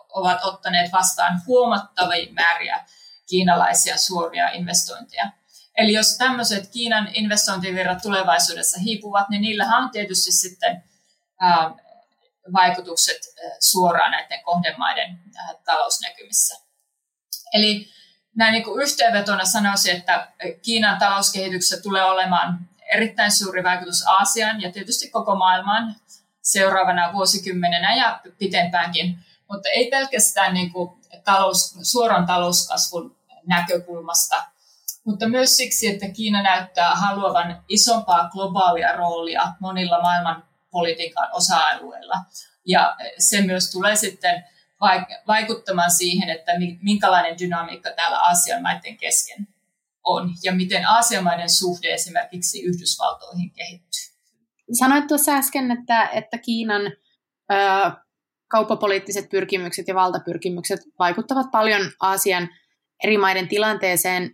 ovat 0.10 0.44
ottaneet 0.44 0.92
vastaan 0.92 1.42
huomattavia 1.46 2.34
määriä 2.34 2.86
kiinalaisia 3.30 3.98
suoria 3.98 4.50
investointeja. 4.50 5.32
Eli 5.78 5.94
jos 5.94 6.18
tämmöiset 6.18 6.70
Kiinan 6.72 7.10
investointivirrat 7.14 8.02
tulevaisuudessa 8.02 8.80
hiipuvat, 8.80 9.30
niin 9.30 9.42
niillähän 9.42 9.84
on 9.84 9.90
tietysti 9.90 10.32
sitten 10.32 10.84
vaikutukset 12.54 13.18
suoraan 13.60 14.12
näiden 14.12 14.44
kohdemaiden 14.44 15.20
talousnäkymissä. 15.66 16.56
Eli 17.54 17.88
näin 18.36 18.52
niin 18.52 18.64
kuin 18.64 18.82
yhteenvetona 18.82 19.46
sanoisin, 19.46 19.96
että 19.96 20.32
Kiinan 20.62 21.00
talouskehityksessä 21.00 21.84
tulee 21.84 22.04
olemaan 22.04 22.70
erittäin 22.94 23.32
suuri 23.32 23.64
vaikutus 23.64 24.08
Aasiaan 24.08 24.62
ja 24.62 24.72
tietysti 24.72 25.10
koko 25.10 25.36
maailmaan 25.36 25.96
seuraavana 26.48 27.14
vuosikymmenenä 27.14 27.96
ja 27.96 28.22
pitempäänkin, 28.38 29.20
mutta 29.50 29.70
ei 29.70 29.90
pelkästään 29.90 30.54
niin 30.54 30.72
kuin 30.72 30.90
talous, 31.24 31.78
suoran 31.82 32.26
talouskasvun 32.26 33.16
näkökulmasta, 33.46 34.44
mutta 35.04 35.30
myös 35.30 35.58
siksi, 35.58 35.88
että 35.88 36.10
Kiina 36.10 36.42
näyttää 36.42 36.96
haluavan 36.96 37.64
isompaa 37.70 38.30
globaalia 38.30 38.94
roolia 38.96 39.54
monilla 39.60 40.02
maailman 40.02 40.44
politiikan 40.72 41.30
osa-alueilla. 41.34 42.16
Ja 42.66 42.96
se 43.18 43.42
myös 43.42 43.72
tulee 43.72 43.96
sitten 43.96 44.44
vaikuttamaan 45.28 45.92
siihen, 45.92 46.30
että 46.30 46.52
minkälainen 46.82 47.40
dynamiikka 47.40 47.92
täällä 47.92 48.20
Aasian 48.20 48.62
maiden 48.62 48.98
kesken 48.98 49.48
on 50.04 50.30
ja 50.44 50.54
miten 50.54 50.86
Aasian 50.86 51.24
maiden 51.24 51.50
suhde 51.50 51.94
esimerkiksi 51.94 52.62
Yhdysvaltoihin 52.62 53.52
kehittyy. 53.52 54.17
Sanoit 54.72 55.08
tuossa 55.08 55.32
äsken, 55.32 55.72
että, 55.72 56.08
että 56.08 56.38
Kiinan 56.38 56.82
ö, 57.52 57.56
kauppapoliittiset 58.48 59.30
pyrkimykset 59.30 59.88
ja 59.88 59.96
valtapyrkimykset 59.96 60.80
vaikuttavat 61.00 61.52
paljon 61.52 61.92
Aasian 62.02 62.50
eri 63.04 63.18
maiden 63.18 63.48
tilanteeseen. 63.48 64.32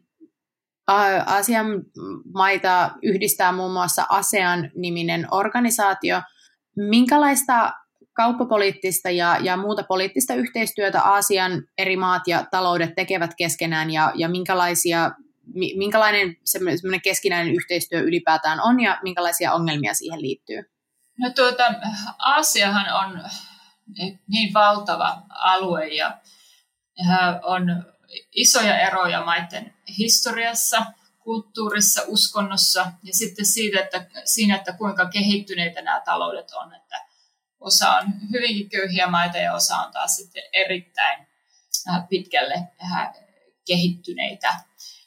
Aasian 1.26 1.65
maita 2.34 2.91
yhdistää 3.04 3.52
muun 3.52 3.74
muassa 3.74 4.06
ASEAN-niminen 4.10 5.28
organisaatio. 5.32 6.22
Minkälaista 6.76 7.74
kauppapoliittista 8.13 9.10
ja, 9.10 9.38
ja 9.41 9.58
muuta 9.58 9.84
poliittista 9.84 10.34
yhteistyötä 10.34 11.02
Aasian 11.02 11.63
eri 11.78 11.98
maat 11.98 12.22
ja 12.28 12.46
taloudet 12.52 12.96
tekevät 12.96 13.32
keskenään 13.38 13.91
ja, 13.91 14.12
ja 14.15 14.30
minkälaisia, 14.30 15.12
minkälainen 15.75 16.38
semmoinen 16.45 17.01
keskinäinen 17.01 17.56
yhteistyö 17.56 17.99
ylipäätään 17.99 18.60
on 18.62 18.79
ja 18.79 18.99
minkälaisia 19.03 19.53
ongelmia 19.53 19.93
siihen 19.93 20.21
liittyy? 20.21 20.71
No 21.17 21.29
tuota, 21.29 21.63
Aasiahan 22.19 22.93
on 22.93 23.23
niin 24.27 24.53
valtava 24.53 25.21
alue 25.29 25.88
ja 25.88 26.17
on 27.43 27.86
isoja 28.32 28.79
eroja 28.79 29.25
maiden 29.25 29.73
historiassa, 29.97 30.86
kulttuurissa, 31.19 32.01
uskonnossa 32.08 32.91
ja 33.03 33.13
sitten 33.13 33.45
siitä, 33.45 33.79
että, 33.79 34.06
siinä, 34.25 34.56
että 34.56 34.73
kuinka 34.73 35.10
kehittyneitä 35.10 35.82
nämä 35.82 36.01
taloudet 36.06 36.51
on. 36.51 36.75
Että 36.75 37.06
osa 37.60 37.91
on 37.91 38.13
hyvinkin 38.32 38.69
köyhiä 38.69 39.08
maita 39.08 39.38
ja 39.38 39.53
osa 39.53 39.75
on 39.75 39.91
taas 39.91 40.15
sitten 40.15 40.43
erittäin 40.53 41.27
äh, 41.89 42.08
pitkälle 42.10 42.56
kehittyneitä. 43.67 44.56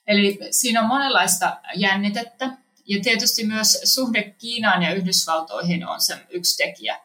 Eli 0.07 0.39
siinä 0.51 0.81
on 0.81 0.87
monenlaista 0.87 1.61
jännitettä 1.75 2.59
ja 2.87 3.03
tietysti 3.03 3.47
myös 3.47 3.81
suhde 3.85 4.23
Kiinaan 4.23 4.83
ja 4.83 4.95
Yhdysvaltoihin 4.95 5.87
on 5.87 6.01
se 6.01 6.27
yksi 6.29 6.57
tekijä, 6.57 7.01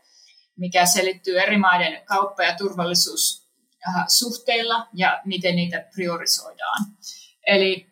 mikä 0.55 0.85
selittyy 0.85 1.39
eri 1.39 1.57
maiden 1.57 2.05
kauppa- 2.05 2.43
ja 2.43 2.57
turvallisuussuhteilla 2.57 4.87
ja 4.93 5.21
miten 5.25 5.55
niitä 5.55 5.85
priorisoidaan. 5.95 6.85
Eli, 7.47 7.91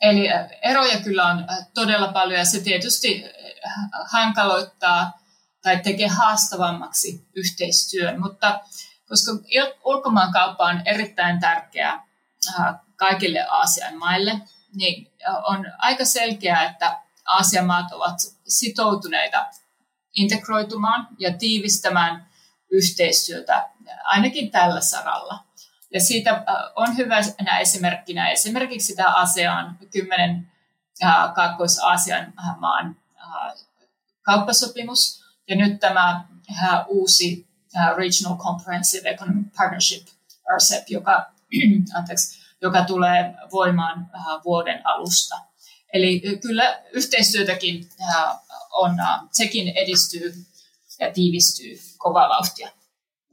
eli 0.00 0.28
eroja 0.62 1.00
kyllä 1.00 1.26
on 1.26 1.46
todella 1.74 2.12
paljon 2.12 2.38
ja 2.38 2.44
se 2.44 2.60
tietysti 2.60 3.24
hankaloittaa 4.10 5.18
tai 5.62 5.80
tekee 5.82 6.08
haastavammaksi 6.08 7.28
yhteistyön, 7.34 8.20
mutta 8.20 8.60
koska 9.08 9.32
ulkomaankauppa 9.84 10.64
on 10.64 10.82
erittäin 10.84 11.40
tärkeää 11.40 12.08
kaikille 12.98 13.46
Aasian 13.50 13.98
maille, 13.98 14.40
niin 14.74 15.12
on 15.46 15.66
aika 15.78 16.04
selkeää, 16.04 16.70
että 16.70 17.02
Aasian 17.26 17.66
maat 17.66 17.92
ovat 17.92 18.18
sitoutuneita 18.48 19.46
integroitumaan 20.14 21.08
ja 21.18 21.32
tiivistämään 21.32 22.28
yhteistyötä 22.72 23.70
ainakin 24.04 24.50
tällä 24.50 24.80
saralla. 24.80 25.44
Ja 25.94 26.00
siitä 26.00 26.44
on 26.76 26.96
hyvänä 26.96 27.58
esimerkkinä 27.60 28.30
esimerkiksi 28.30 28.96
tämä 28.96 29.14
ASEAN 29.14 29.78
10 29.90 30.52
Kaakkois-Aasian 31.34 32.32
maan 32.58 32.96
kauppasopimus, 34.22 35.24
ja 35.48 35.56
nyt 35.56 35.80
tämä 35.80 36.24
uusi 36.86 37.48
Regional 37.96 38.38
Comprehensive 38.38 39.10
Economic 39.10 39.46
Partnership, 39.56 40.06
RCEP, 40.56 40.84
joka, 40.88 41.32
anteeksi, 41.98 42.47
joka 42.62 42.84
tulee 42.84 43.34
voimaan 43.52 44.10
äh, 44.14 44.24
vuoden 44.44 44.86
alusta. 44.86 45.36
Eli 45.92 46.22
kyllä 46.42 46.82
yhteistyötäkin 46.92 47.88
on, 48.72 48.96
sekin 49.32 49.68
edistyy 49.68 50.32
ja 51.00 51.12
tiivistyy 51.12 51.78
kovaa 51.98 52.28
vauhtia. 52.28 52.68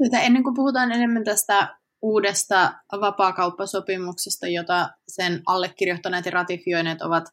Tätä 0.04 0.24
ennen 0.24 0.44
kuin 0.44 0.56
puhutaan 0.56 0.92
enemmän 0.92 1.24
tästä 1.24 1.78
uudesta 2.02 2.74
vapaakauppasopimuksesta, 3.02 4.48
jota 4.48 4.90
sen 5.08 5.42
allekirjoittaneet 5.46 6.26
ja 6.26 6.32
ratifioineet 6.32 7.02
ovat 7.02 7.26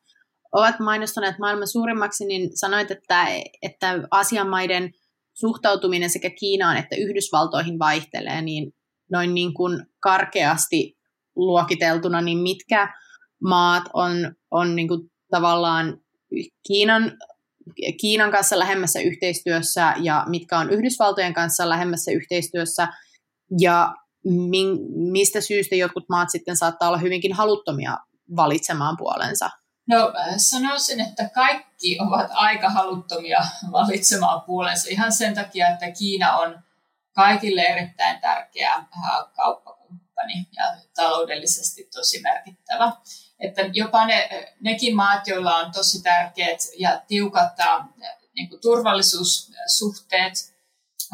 ovat 0.52 0.81
mainostaneet 0.81 1.38
maailman 1.38 1.68
suurimmaksi, 1.68 2.24
niin 2.24 2.50
sanoit, 2.55 2.90
että, 2.90 3.26
että 3.62 3.98
Aasian 4.11 4.48
maiden 4.48 4.92
suhtautuminen 5.35 6.11
sekä 6.11 6.31
Kiinaan 6.31 6.76
että 6.76 6.96
Yhdysvaltoihin 6.96 7.78
vaihtelee, 7.78 8.42
niin 8.42 8.72
noin 9.12 9.35
niin 9.35 9.55
kuin 9.55 9.87
karkeasti 10.00 10.98
luokiteltuna, 11.37 12.21
niin 12.21 12.38
mitkä 12.38 12.95
maat 13.42 13.85
on, 13.95 14.35
on 14.51 14.77
niin 14.77 14.88
kuin 14.88 15.01
tavallaan 15.31 15.99
Kiinan, 16.66 17.12
Kiinan 18.01 18.31
kanssa 18.31 18.59
lähemmässä 18.59 19.01
yhteistyössä 19.01 19.95
ja 20.01 20.25
mitkä 20.29 20.59
on 20.59 20.71
Yhdysvaltojen 20.71 21.35
kanssa 21.35 21.68
lähemmässä 21.68 22.12
yhteistyössä 22.12 22.88
ja 23.61 23.95
min, 24.25 24.79
mistä 24.95 25.40
syystä 25.40 25.77
jotkut 25.77 26.09
maat 26.09 26.31
sitten 26.31 26.57
saattaa 26.57 26.88
olla 26.88 26.99
hyvinkin 26.99 27.33
haluttomia 27.33 27.99
valitsemaan 28.37 28.97
puolensa? 28.97 29.51
No 29.88 30.12
sanoisin, 30.37 31.01
että 31.01 31.29
kaikki 31.29 31.99
ovat 32.01 32.31
aika 32.35 32.71
haluttomia 32.71 33.40
valitsemaan 33.73 34.40
puolensa 34.40 34.88
ihan 34.90 35.12
sen 35.12 35.35
takia, 35.35 35.68
että 35.68 35.90
Kiina 35.90 36.37
on 36.37 36.62
kaikille 37.14 37.62
erittäin 37.62 38.21
tärkeä 38.21 38.75
äh, 38.75 38.87
kauppakumppani 39.37 40.47
ja 40.57 40.71
taloudellisesti 41.12 41.88
tosi 41.94 42.20
merkittävä. 42.20 42.92
Että 43.40 43.62
jopa 43.72 44.07
ne, 44.07 44.48
nekin 44.61 44.96
maat, 44.96 45.29
joilla 45.29 45.57
on 45.57 45.72
tosi 45.72 46.03
tärkeät 46.03 46.61
ja 46.79 47.03
tiukat 47.09 47.61
äh, 47.61 47.87
niin 48.35 48.48
kuin 48.48 48.61
turvallisuussuhteet 48.61 50.33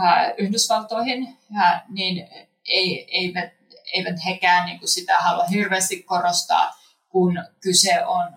äh, 0.03 0.33
Yhdysvaltoihin, 0.39 1.39
niin 1.89 2.29
ei, 2.65 3.09
eivät, 3.11 3.53
eivät 3.95 4.17
hekään 4.27 4.67
niin 4.67 4.79
kuin 4.79 4.89
sitä 4.89 5.17
halua 5.19 5.45
hirveästi 5.45 6.03
korostaa, 6.03 6.75
kun 7.09 7.45
kyse 7.61 8.05
on 8.07 8.33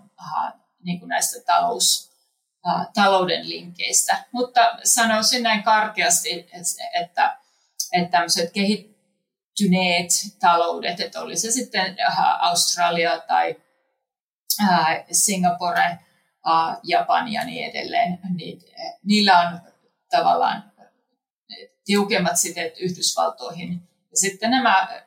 niin 0.84 1.00
kuin 1.00 1.10
näistä 1.10 1.40
talous, 1.46 2.12
talouden 2.94 3.50
linkeistä. 3.50 4.26
Mutta 4.32 4.78
sanoisin 4.84 5.44
näin 5.44 5.64
karkeasti, 5.64 6.32
että, 6.32 6.84
että 7.02 7.38
tämmöiset 8.12 8.52
kehittyneet 9.70 10.10
taloudet, 10.40 11.00
että 11.00 11.22
oli 11.22 11.38
se 11.38 11.52
sitten 11.52 11.98
Australia 12.40 13.20
tai 13.20 13.56
Singapore, 15.12 16.00
Japani 16.84 17.34
ja 17.34 17.46
niin 17.46 17.70
edelleen, 17.70 18.20
niin 18.36 18.62
niillä 19.04 19.40
on 19.40 19.60
tavallaan 20.10 20.72
tiukemmat 21.86 22.38
siteet 22.38 22.78
Yhdysvaltoihin. 22.78 23.90
Ja 24.12 24.18
sitten 24.18 24.52
nämä 24.52 25.04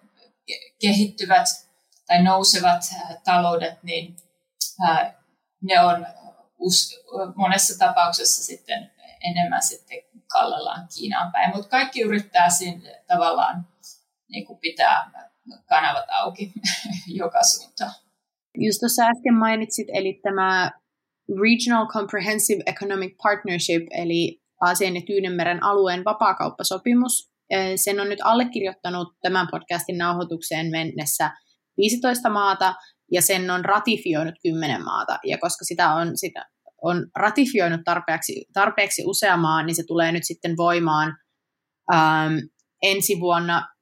kehittyvät 0.81 1.47
tai 2.07 2.23
nousevat 2.23 2.83
taloudet, 3.25 3.83
niin 3.83 4.17
ne 5.63 5.81
on 5.81 6.07
monessa 7.35 7.79
tapauksessa 7.79 8.45
sitten 8.45 8.91
enemmän 9.21 9.63
sitten 9.63 9.99
kallellaan 10.27 10.89
Kiinaan 10.95 11.33
päin, 11.33 11.51
mutta 11.55 11.69
kaikki 11.69 12.01
yrittää 12.01 12.51
siinä 12.51 12.91
tavallaan 13.07 13.69
niin 14.29 14.47
kuin 14.47 14.59
pitää 14.59 15.11
kanavat 15.69 16.05
auki 16.11 16.53
joka 17.23 17.39
suuntaan. 17.43 17.93
Just 18.59 18.81
tuossa 18.81 19.03
äsken 19.03 19.35
mainitsit, 19.35 19.87
eli 19.93 20.21
tämä 20.23 20.71
Regional 21.29 21.87
Comprehensive 21.87 22.63
Economic 22.67 23.17
Partnership, 23.23 23.83
eli 23.91 24.43
Aasian 24.61 24.95
ja 24.95 25.03
Tyynenmeren 25.07 25.63
alueen 25.63 26.05
vapaakauppasopimus. 26.05 27.31
Sen 27.77 28.01
on 28.01 28.09
nyt 28.09 28.19
allekirjoittanut 28.23 29.09
tämän 29.23 29.49
podcastin 29.51 29.99
nauhoitukseen 29.99 30.71
mennessä 30.71 31.31
15 31.77 32.31
maata, 32.31 32.75
ja 33.13 33.23
sen 33.23 33.51
on 33.51 33.65
ratifioinut 33.65 34.35
kymmenen 34.43 34.85
maata. 34.85 35.19
Ja 35.25 35.39
koska 35.39 35.65
sitä 35.65 35.95
on, 35.95 36.17
sitä 36.17 36.47
on 36.83 37.07
ratifioinut 37.17 37.81
tarpeeksi, 37.85 38.47
tarpeeksi 38.53 39.03
usea 39.07 39.37
maa, 39.37 39.63
niin 39.63 39.77
se 39.77 39.83
tulee 39.87 40.13
nyt 40.13 40.25
sitten 40.25 40.57
voimaan 40.57 41.17
ähm, 41.95 42.35
ensi 42.83 43.21
vuonna. 43.21 43.74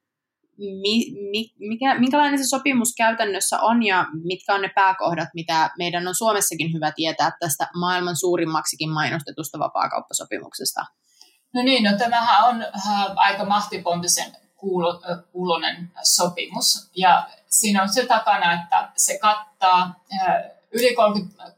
Mi, 0.81 1.11
mi, 1.31 1.53
mikä, 1.59 1.99
minkälainen 1.99 2.39
se 2.39 2.49
sopimus 2.49 2.93
käytännössä 2.97 3.59
on 3.59 3.83
ja 3.83 4.05
mitkä 4.23 4.53
on 4.53 4.61
ne 4.61 4.71
pääkohdat, 4.75 5.29
mitä 5.33 5.69
meidän 5.77 6.07
on 6.07 6.15
Suomessakin 6.15 6.73
hyvä 6.73 6.91
tietää 6.91 7.31
tästä 7.39 7.67
maailman 7.79 8.15
suurimmaksikin 8.15 8.89
mainostetusta 8.89 9.59
vapaakauppasopimuksesta? 9.59 10.85
No 11.53 11.63
niin, 11.63 11.83
no 11.83 11.97
tämähän 11.97 12.49
on 12.49 12.61
äh, 12.61 13.11
aika 13.15 13.45
mahtipontisen 13.45 14.31
kuulonen 15.31 15.91
sopimus. 16.03 16.89
Ja 16.95 17.29
siinä 17.49 17.81
on 17.81 17.89
se 17.89 18.05
takana, 18.05 18.53
että 18.53 18.91
se 18.97 19.19
kattaa 19.19 20.03
yli 20.71 20.95
30, 20.95 21.53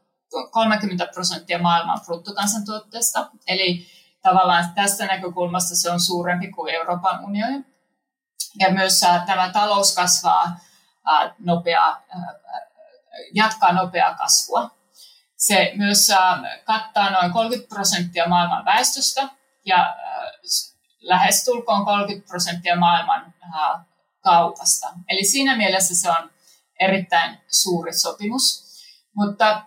30 0.52 1.08
prosenttia 1.14 1.60
maailman 1.60 2.02
bruttokansantuotteesta. 2.06 3.30
Eli 3.48 3.86
tavallaan 4.22 4.66
tästä 4.76 5.06
näkökulmasta 5.06 5.76
se 5.76 5.92
on 5.92 6.00
suurempi 6.00 6.48
kuin 6.48 6.74
Euroopan 6.74 7.26
unioni. 7.26 7.75
Ja 8.60 8.72
myös 8.72 9.00
tämä 9.26 9.50
talous 9.54 9.96
kasvaa 9.96 10.60
nopeaa, 11.40 12.02
jatkaa 13.34 13.74
nopeaa 13.74 14.14
kasvua. 14.14 14.70
Se 15.38 15.72
myös 15.76 16.08
kattaa 16.64 17.10
noin 17.10 17.34
30 17.34 17.76
prosenttia 17.76 18.30
maailman 18.30 18.66
väestöstä 18.66 19.30
ja 19.66 19.96
lähestulkoon 21.00 21.86
30 21.86 22.28
prosenttia 22.28 22.76
maailman 22.76 23.34
kaupasta. 24.22 24.88
Eli 25.10 25.24
siinä 25.24 25.58
mielessä 25.58 25.96
se 25.96 26.10
on 26.10 26.32
erittäin 26.80 27.42
suuri 27.48 27.94
sopimus. 27.94 28.66
Mutta 29.16 29.62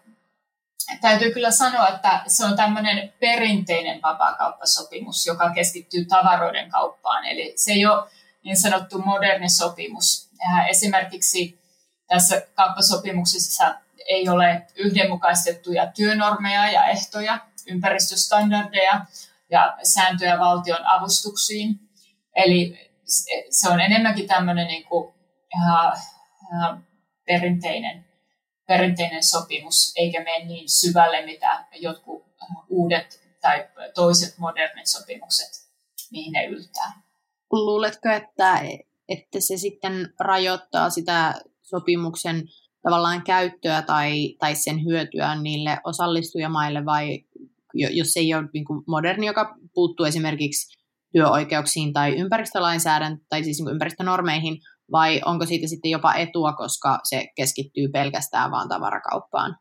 täytyy 1.01 1.33
kyllä 1.33 1.51
sanoa, 1.51 1.89
että 1.89 2.23
se 2.27 2.45
on 2.45 2.57
tämmöinen 2.57 3.13
perinteinen 3.21 4.03
vapaakauppasopimus, 4.03 5.27
joka 5.27 5.51
keskittyy 5.51 6.05
tavaroiden 6.05 6.71
kauppaan. 6.71 7.25
Eli 7.25 7.53
se 7.57 7.73
ei 7.73 7.87
ole 7.87 8.11
niin 8.49 8.61
sanottu 8.61 8.99
moderni 8.99 9.49
sopimus. 9.49 10.31
Esimerkiksi 10.69 11.61
tässä 12.07 12.43
kauppasopimuksessa 12.55 13.75
ei 14.09 14.29
ole 14.29 14.67
yhdenmukaistettuja 14.77 15.93
työnormeja 15.93 16.71
ja 16.71 16.87
ehtoja, 16.87 17.39
ympäristöstandardeja 17.67 19.07
ja 19.51 19.79
sääntöjä 19.83 20.39
valtion 20.39 20.87
avustuksiin. 20.87 21.81
Eli 22.37 22.91
se 23.51 23.69
on 23.69 23.81
enemmänkin 23.81 24.29
tämmöinen 24.29 24.67
niin 24.67 24.85
kuin, 24.85 25.15
uh, 25.55 26.01
uh, 26.43 26.79
perinteinen, 27.27 28.05
perinteinen 28.67 29.25
sopimus, 29.25 29.93
eikä 29.97 30.25
mene 30.25 30.45
niin 30.45 30.69
syvälle, 30.69 31.27
mitä 31.27 31.65
jotkut 31.75 32.27
uudet 32.69 33.21
tai 33.41 33.69
toiset 33.95 34.39
modernit 34.39 34.87
sopimukset, 34.87 35.51
mihin 36.11 36.33
ne 36.33 36.45
yltää. 36.45 37.08
Luuletko, 37.53 38.09
että, 38.09 38.61
että 39.09 39.41
se 39.41 39.57
sitten 39.57 40.15
rajoittaa 40.21 40.91
sitä 40.91 41.35
sopimuksen 41.63 42.43
tavallaan 42.83 43.23
käyttöä 43.23 43.83
tai, 43.83 44.37
tai 44.39 44.55
sen 44.55 44.85
hyötyä 44.85 45.35
niille 45.35 45.79
osallistujamaille 45.85 46.85
vai 46.85 47.25
jos 47.75 48.09
se 48.09 48.21
ei 48.21 48.35
ole 48.35 48.49
niin 48.53 48.65
kuin 48.65 48.85
moderni, 48.87 49.27
joka 49.27 49.57
puuttuu 49.75 50.07
esimerkiksi 50.07 50.79
työoikeuksiin 51.13 51.93
tai 51.93 52.17
ympäristölainsäädäntöön 52.17 53.27
tai 53.29 53.45
siis 53.45 53.59
niin 53.59 53.73
ympäristönormeihin, 53.73 54.59
vai 54.93 55.21
onko 55.25 55.47
siitä 55.47 55.67
sitten 55.67 55.91
jopa 55.91 56.15
etua, 56.15 56.53
koska 56.53 57.01
se 57.05 57.27
keskittyy 57.37 57.89
pelkästään 57.89 58.51
vaan 58.51 58.69
tavarakauppaan? 58.69 59.57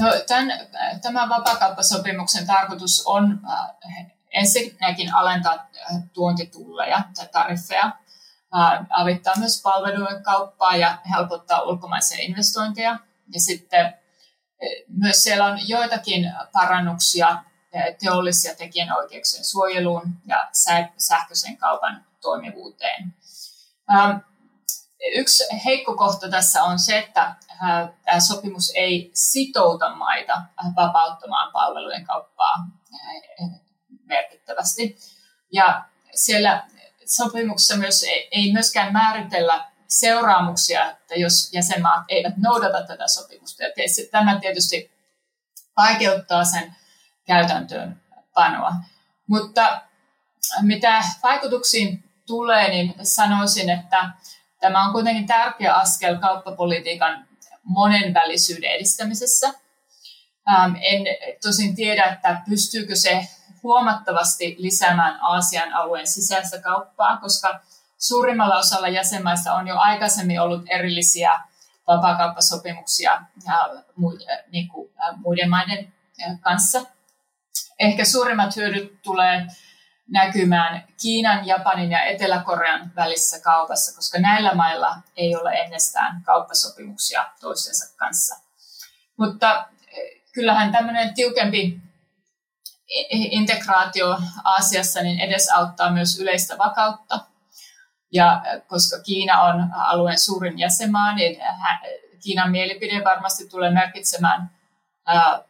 No, 0.00 0.08
tämän, 0.28 0.58
tämän 1.02 1.28
vapaakauppasopimuksen 1.28 2.46
tarkoitus 2.46 3.02
on 3.06 3.40
äh, 3.50 4.12
ensinnäkin 4.32 5.14
alentaa 5.14 5.54
äh, 5.54 6.02
tuontitulleja 6.12 7.02
tai 7.14 7.28
tariffeja, 7.32 7.84
äh, 7.84 8.86
avittaa 8.90 9.34
myös 9.38 9.62
palvelujen 9.62 10.22
kauppaa 10.22 10.76
ja 10.76 10.98
helpottaa 11.10 11.62
ulkomaisia 11.62 12.18
investointeja. 12.20 12.98
Ja 13.34 13.40
sitten 13.40 13.86
äh, 13.86 13.92
myös 14.88 15.22
siellä 15.22 15.44
on 15.44 15.68
joitakin 15.68 16.32
parannuksia 16.52 17.44
teollis- 17.98 18.44
ja 18.44 18.54
tekijänoikeuksien 18.54 19.44
suojeluun 19.44 20.02
ja 20.26 20.48
sähköisen 20.98 21.56
kaupan 21.56 22.04
toimivuuteen. 22.20 23.14
Ähm, 23.94 24.16
Yksi 25.14 25.44
heikko 25.64 25.96
kohta 25.96 26.28
tässä 26.28 26.62
on 26.62 26.78
se, 26.78 26.98
että 26.98 27.34
tämä 28.04 28.20
sopimus 28.20 28.72
ei 28.74 29.10
sitouta 29.14 29.94
maita 29.94 30.42
vapauttamaan 30.76 31.52
palvelujen 31.52 32.04
kauppaa 32.04 32.54
merkittävästi. 34.12 34.96
Ja 35.52 35.84
siellä 36.14 36.64
sopimuksessa 37.06 37.76
myös 37.76 38.04
ei 38.30 38.52
myöskään 38.52 38.92
määritellä 38.92 39.66
seuraamuksia, 39.88 40.90
että 40.90 41.14
jos 41.14 41.52
jäsenmaat 41.52 42.04
eivät 42.08 42.36
noudata 42.36 42.86
tätä 42.86 43.08
sopimusta. 43.08 43.62
Ja 43.62 43.70
tämä 44.10 44.40
tietysti 44.40 44.90
vaikeuttaa 45.76 46.44
sen 46.44 46.76
käytäntöön 47.26 48.00
panoa. 48.34 48.72
Mutta 49.26 49.82
mitä 50.62 51.02
vaikutuksiin 51.22 52.04
tulee, 52.26 52.68
niin 52.68 52.94
sanoisin, 53.02 53.70
että 53.70 54.10
Tämä 54.62 54.86
on 54.86 54.92
kuitenkin 54.92 55.26
tärkeä 55.26 55.74
askel 55.74 56.18
kauppapolitiikan 56.18 57.28
monenvälisyyden 57.62 58.70
edistämisessä. 58.70 59.54
Ähm, 60.48 60.74
en 60.74 61.02
tosin 61.42 61.74
tiedä, 61.74 62.04
että 62.04 62.42
pystyykö 62.48 62.96
se 62.96 63.28
huomattavasti 63.62 64.56
lisäämään 64.58 65.18
Aasian 65.22 65.72
alueen 65.72 66.06
sisäistä 66.06 66.60
kauppaa, 66.60 67.16
koska 67.16 67.60
suurimmalla 67.98 68.58
osalla 68.58 68.88
jäsenmaista 68.88 69.54
on 69.54 69.68
jo 69.68 69.78
aikaisemmin 69.78 70.40
ollut 70.40 70.62
erillisiä 70.70 71.40
vapaakauppasopimuksia 71.86 73.22
niin 74.50 74.68
muiden 75.16 75.50
maiden 75.50 75.92
kanssa. 76.40 76.80
Ehkä 77.78 78.04
suurimmat 78.04 78.56
hyödyt 78.56 79.02
tulee 79.02 79.46
näkymään 80.08 80.84
Kiinan, 81.02 81.46
Japanin 81.46 81.90
ja 81.90 82.04
Etelä-Korean 82.04 82.92
välissä 82.96 83.40
kaupassa, 83.40 83.96
koska 83.96 84.18
näillä 84.18 84.54
mailla 84.54 84.96
ei 85.16 85.36
ole 85.36 85.52
ennestään 85.52 86.22
kauppasopimuksia 86.22 87.26
toistensa 87.40 87.96
kanssa. 87.96 88.36
Mutta 89.16 89.68
kyllähän 90.32 90.72
tämmöinen 90.72 91.14
tiukempi 91.14 91.80
integraatio 93.10 94.18
Aasiassa 94.44 95.02
niin 95.02 95.20
edesauttaa 95.20 95.90
myös 95.90 96.18
yleistä 96.18 96.58
vakautta. 96.58 97.20
Ja 98.12 98.42
eh, 98.44 98.62
koska 98.66 99.02
Kiina 99.02 99.42
on 99.42 99.70
alueen 99.74 100.18
suurin 100.18 100.58
jäsenmaa, 100.58 101.14
niin 101.14 101.40
Kiinan 102.22 102.50
mielipide 102.50 103.04
varmasti 103.04 103.48
tulee 103.48 103.70
merkitsemään 103.70 104.50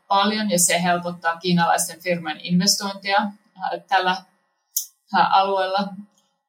paljon 0.08 0.50
ja 0.50 0.58
se 0.58 0.82
helpottaa 0.82 1.36
kiinalaisten 1.36 2.02
firmojen 2.02 2.40
investointeja 2.40 3.30
tällä 3.88 4.16
alueella. 5.12 5.88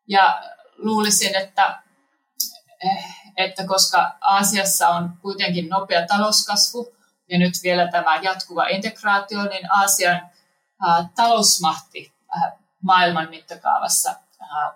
Ja 0.08 0.43
luulisin, 0.78 1.36
että, 1.36 1.84
että 3.38 3.67
koska 3.67 4.17
Aasiassa 4.22 4.89
on 4.89 5.17
kuitenkin 5.22 5.69
nopea 5.69 6.08
talouskasvu 6.08 6.96
ja 7.34 7.39
nyt 7.39 7.54
vielä 7.63 7.88
tämä 7.91 8.15
jatkuva 8.15 8.67
integraatio, 8.67 9.43
niin 9.43 9.72
Aasian 9.72 10.22
talousmahti 11.15 12.13
maailman 12.82 13.30
mittakaavassa 13.30 14.15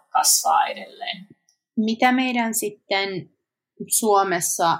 kasvaa 0.09 0.65
edelleen. 0.65 1.27
Mitä 1.77 2.11
meidän 2.11 2.53
sitten 2.53 3.29
Suomessa 3.87 4.79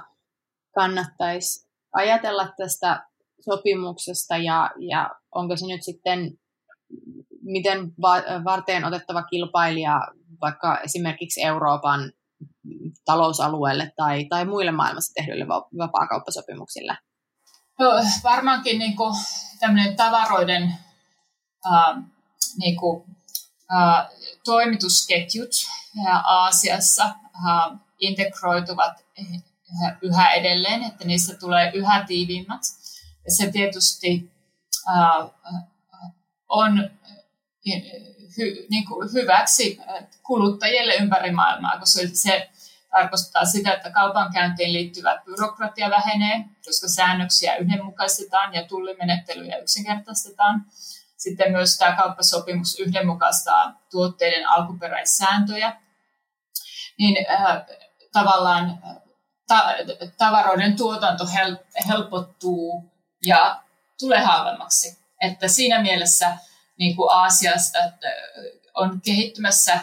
kannattaisi 0.74 1.68
ajatella 1.92 2.48
tästä 2.56 3.06
sopimuksesta 3.40 4.36
ja, 4.36 4.70
ja 4.78 5.10
onko 5.34 5.56
se 5.56 5.66
nyt 5.66 5.82
sitten 5.82 6.38
miten 7.42 7.92
va- 8.00 8.44
varteen 8.44 8.84
otettava 8.84 9.22
kilpailija 9.22 10.00
vaikka 10.40 10.80
esimerkiksi 10.80 11.42
Euroopan 11.42 12.12
talousalueelle 13.04 13.92
tai, 13.96 14.24
tai 14.24 14.44
muille 14.44 14.72
maailmassa 14.72 15.14
tehdyille 15.14 15.48
vapaakauppasopimuksille? 15.78 16.96
No, 17.78 17.90
varmaankin 18.24 18.78
niin 18.78 18.96
kuin, 18.96 19.14
tämmöinen 19.60 19.96
tavaroiden 19.96 20.74
äh, 21.66 22.02
niin 22.56 22.76
kuin, 22.76 23.04
äh, 23.72 24.08
toimitusketjut 24.44 25.50
Aasiassa 26.24 27.04
äh, 27.04 27.78
integroituvat 27.98 29.04
yhä 30.02 30.30
edelleen, 30.30 30.82
että 30.82 31.04
niistä 31.04 31.36
tulee 31.36 31.70
yhä 31.74 32.04
tiiviimmät. 32.06 32.60
Ja 33.24 33.34
se 33.34 33.50
tietysti 33.52 34.32
äh, 34.88 35.30
on 36.48 36.90
hy, 38.38 38.66
niin 38.70 38.86
kuin 38.86 39.12
hyväksi 39.12 39.80
kuluttajille 40.22 40.94
ympäri 40.94 41.32
maailmaa, 41.32 41.78
koska 41.78 42.00
se 42.12 42.50
tarkoittaa 42.98 43.44
sitä, 43.44 43.72
että 43.72 43.90
kaupankäyntiin 43.90 44.72
liittyvä 44.72 45.22
byrokratia 45.24 45.90
vähenee, 45.90 46.44
koska 46.64 46.88
säännöksiä 46.88 47.56
yhdenmukaistetaan 47.56 48.54
ja 48.54 48.64
tullimenettelyjä 48.64 49.56
yksinkertaistetaan. 49.56 50.64
Sitten 51.16 51.52
myös 51.52 51.78
tämä 51.78 51.96
kauppasopimus 51.96 52.80
yhdenmukaistaa 52.80 53.80
tuotteiden 53.90 54.48
alkuperäissääntöjä. 54.48 55.76
Niin 56.98 57.26
äh, 57.30 57.62
tavallaan 58.12 58.78
ta- 59.46 59.74
tavaroiden 60.18 60.76
tuotanto 60.76 61.24
hel- 61.24 61.84
helpottuu 61.88 62.92
ja 63.26 63.62
tulee 64.00 64.20
halvemmaksi. 64.20 64.98
Että 65.20 65.48
siinä 65.48 65.82
mielessä 65.82 66.36
niin 66.78 66.96
kuin 66.96 67.12
Aasiasta 67.12 67.78
että 67.78 68.08
on 68.74 69.00
kehittymässä 69.00 69.80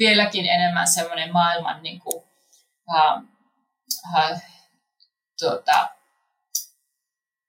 vieläkin 0.00 0.46
enemmän 0.46 0.88
semmoinen 0.88 1.32
maailman 1.32 1.82
niin 1.82 2.00
kuin, 2.00 2.24
äh, 2.94 3.22
äh, 4.16 4.42
tuota, 5.38 5.88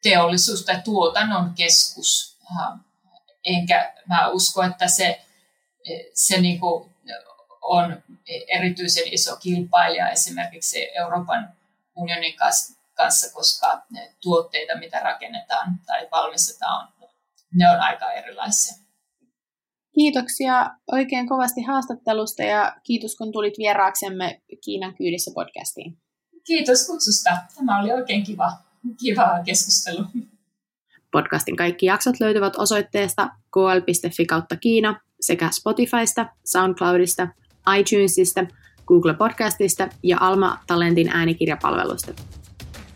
teollisuus- 0.03 0.65
tai 0.65 0.81
tuotannon 0.81 1.53
keskus. 1.53 2.37
Äh, 2.51 2.79
enkä 3.45 3.93
mä 4.09 4.27
usko, 4.27 4.63
että 4.63 4.87
se, 4.87 5.25
se 6.13 6.41
niin 6.41 6.59
kuin 6.59 6.95
on 7.61 8.03
erityisen 8.47 9.13
iso 9.13 9.37
kilpailija 9.37 10.09
esimerkiksi 10.09 10.97
Euroopan 10.97 11.53
unionin 11.95 12.35
kanssa, 12.95 13.33
koska 13.33 13.81
ne 13.89 14.15
tuotteita, 14.21 14.77
mitä 14.77 14.99
rakennetaan 14.99 15.79
tai 15.85 16.07
valmistetaan, 16.11 16.93
ne 17.53 17.69
on 17.69 17.79
aika 17.79 18.11
erilaisia. 18.11 18.90
Kiitoksia 19.95 20.69
oikein 20.91 21.27
kovasti 21.27 21.61
haastattelusta 21.61 22.43
ja 22.43 22.75
kiitos 22.83 23.15
kun 23.15 23.31
tulit 23.31 23.53
vieraaksemme 23.57 24.41
Kiinan 24.63 24.95
kyydissä 24.95 25.31
podcastiin. 25.35 25.97
Kiitos 26.47 26.87
kutsusta. 26.87 27.29
Tämä 27.55 27.79
oli 27.79 27.91
oikein 27.91 28.23
kiva, 28.23 28.51
kiva 29.03 29.27
keskustelu. 29.45 30.05
Podcastin 31.11 31.55
kaikki 31.55 31.85
jaksot 31.85 32.19
löytyvät 32.19 32.55
osoitteesta 32.55 33.29
kl.fi 33.53 34.25
kautta 34.25 34.55
Kiina 34.57 34.99
sekä 35.21 35.49
Spotifysta, 35.51 36.25
SoundCloudista, 36.45 37.27
iTunesista, 37.79 38.45
Google 38.87 39.13
Podcastista 39.13 39.89
ja 40.03 40.17
Alma 40.19 40.59
Talentin 40.67 41.09
äänikirjapalvelusta. 41.09 42.13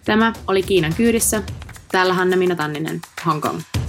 Tämä 0.06 0.34
oli 0.48 0.64
Kiinan 0.64 0.94
kyydissä. 0.98 1.44
Täällä 1.92 2.14
Hanna 2.14 2.38
Minna 2.38 2.56
Tanninen, 2.56 3.00
Hong 3.26 3.42
Kong. 3.42 3.85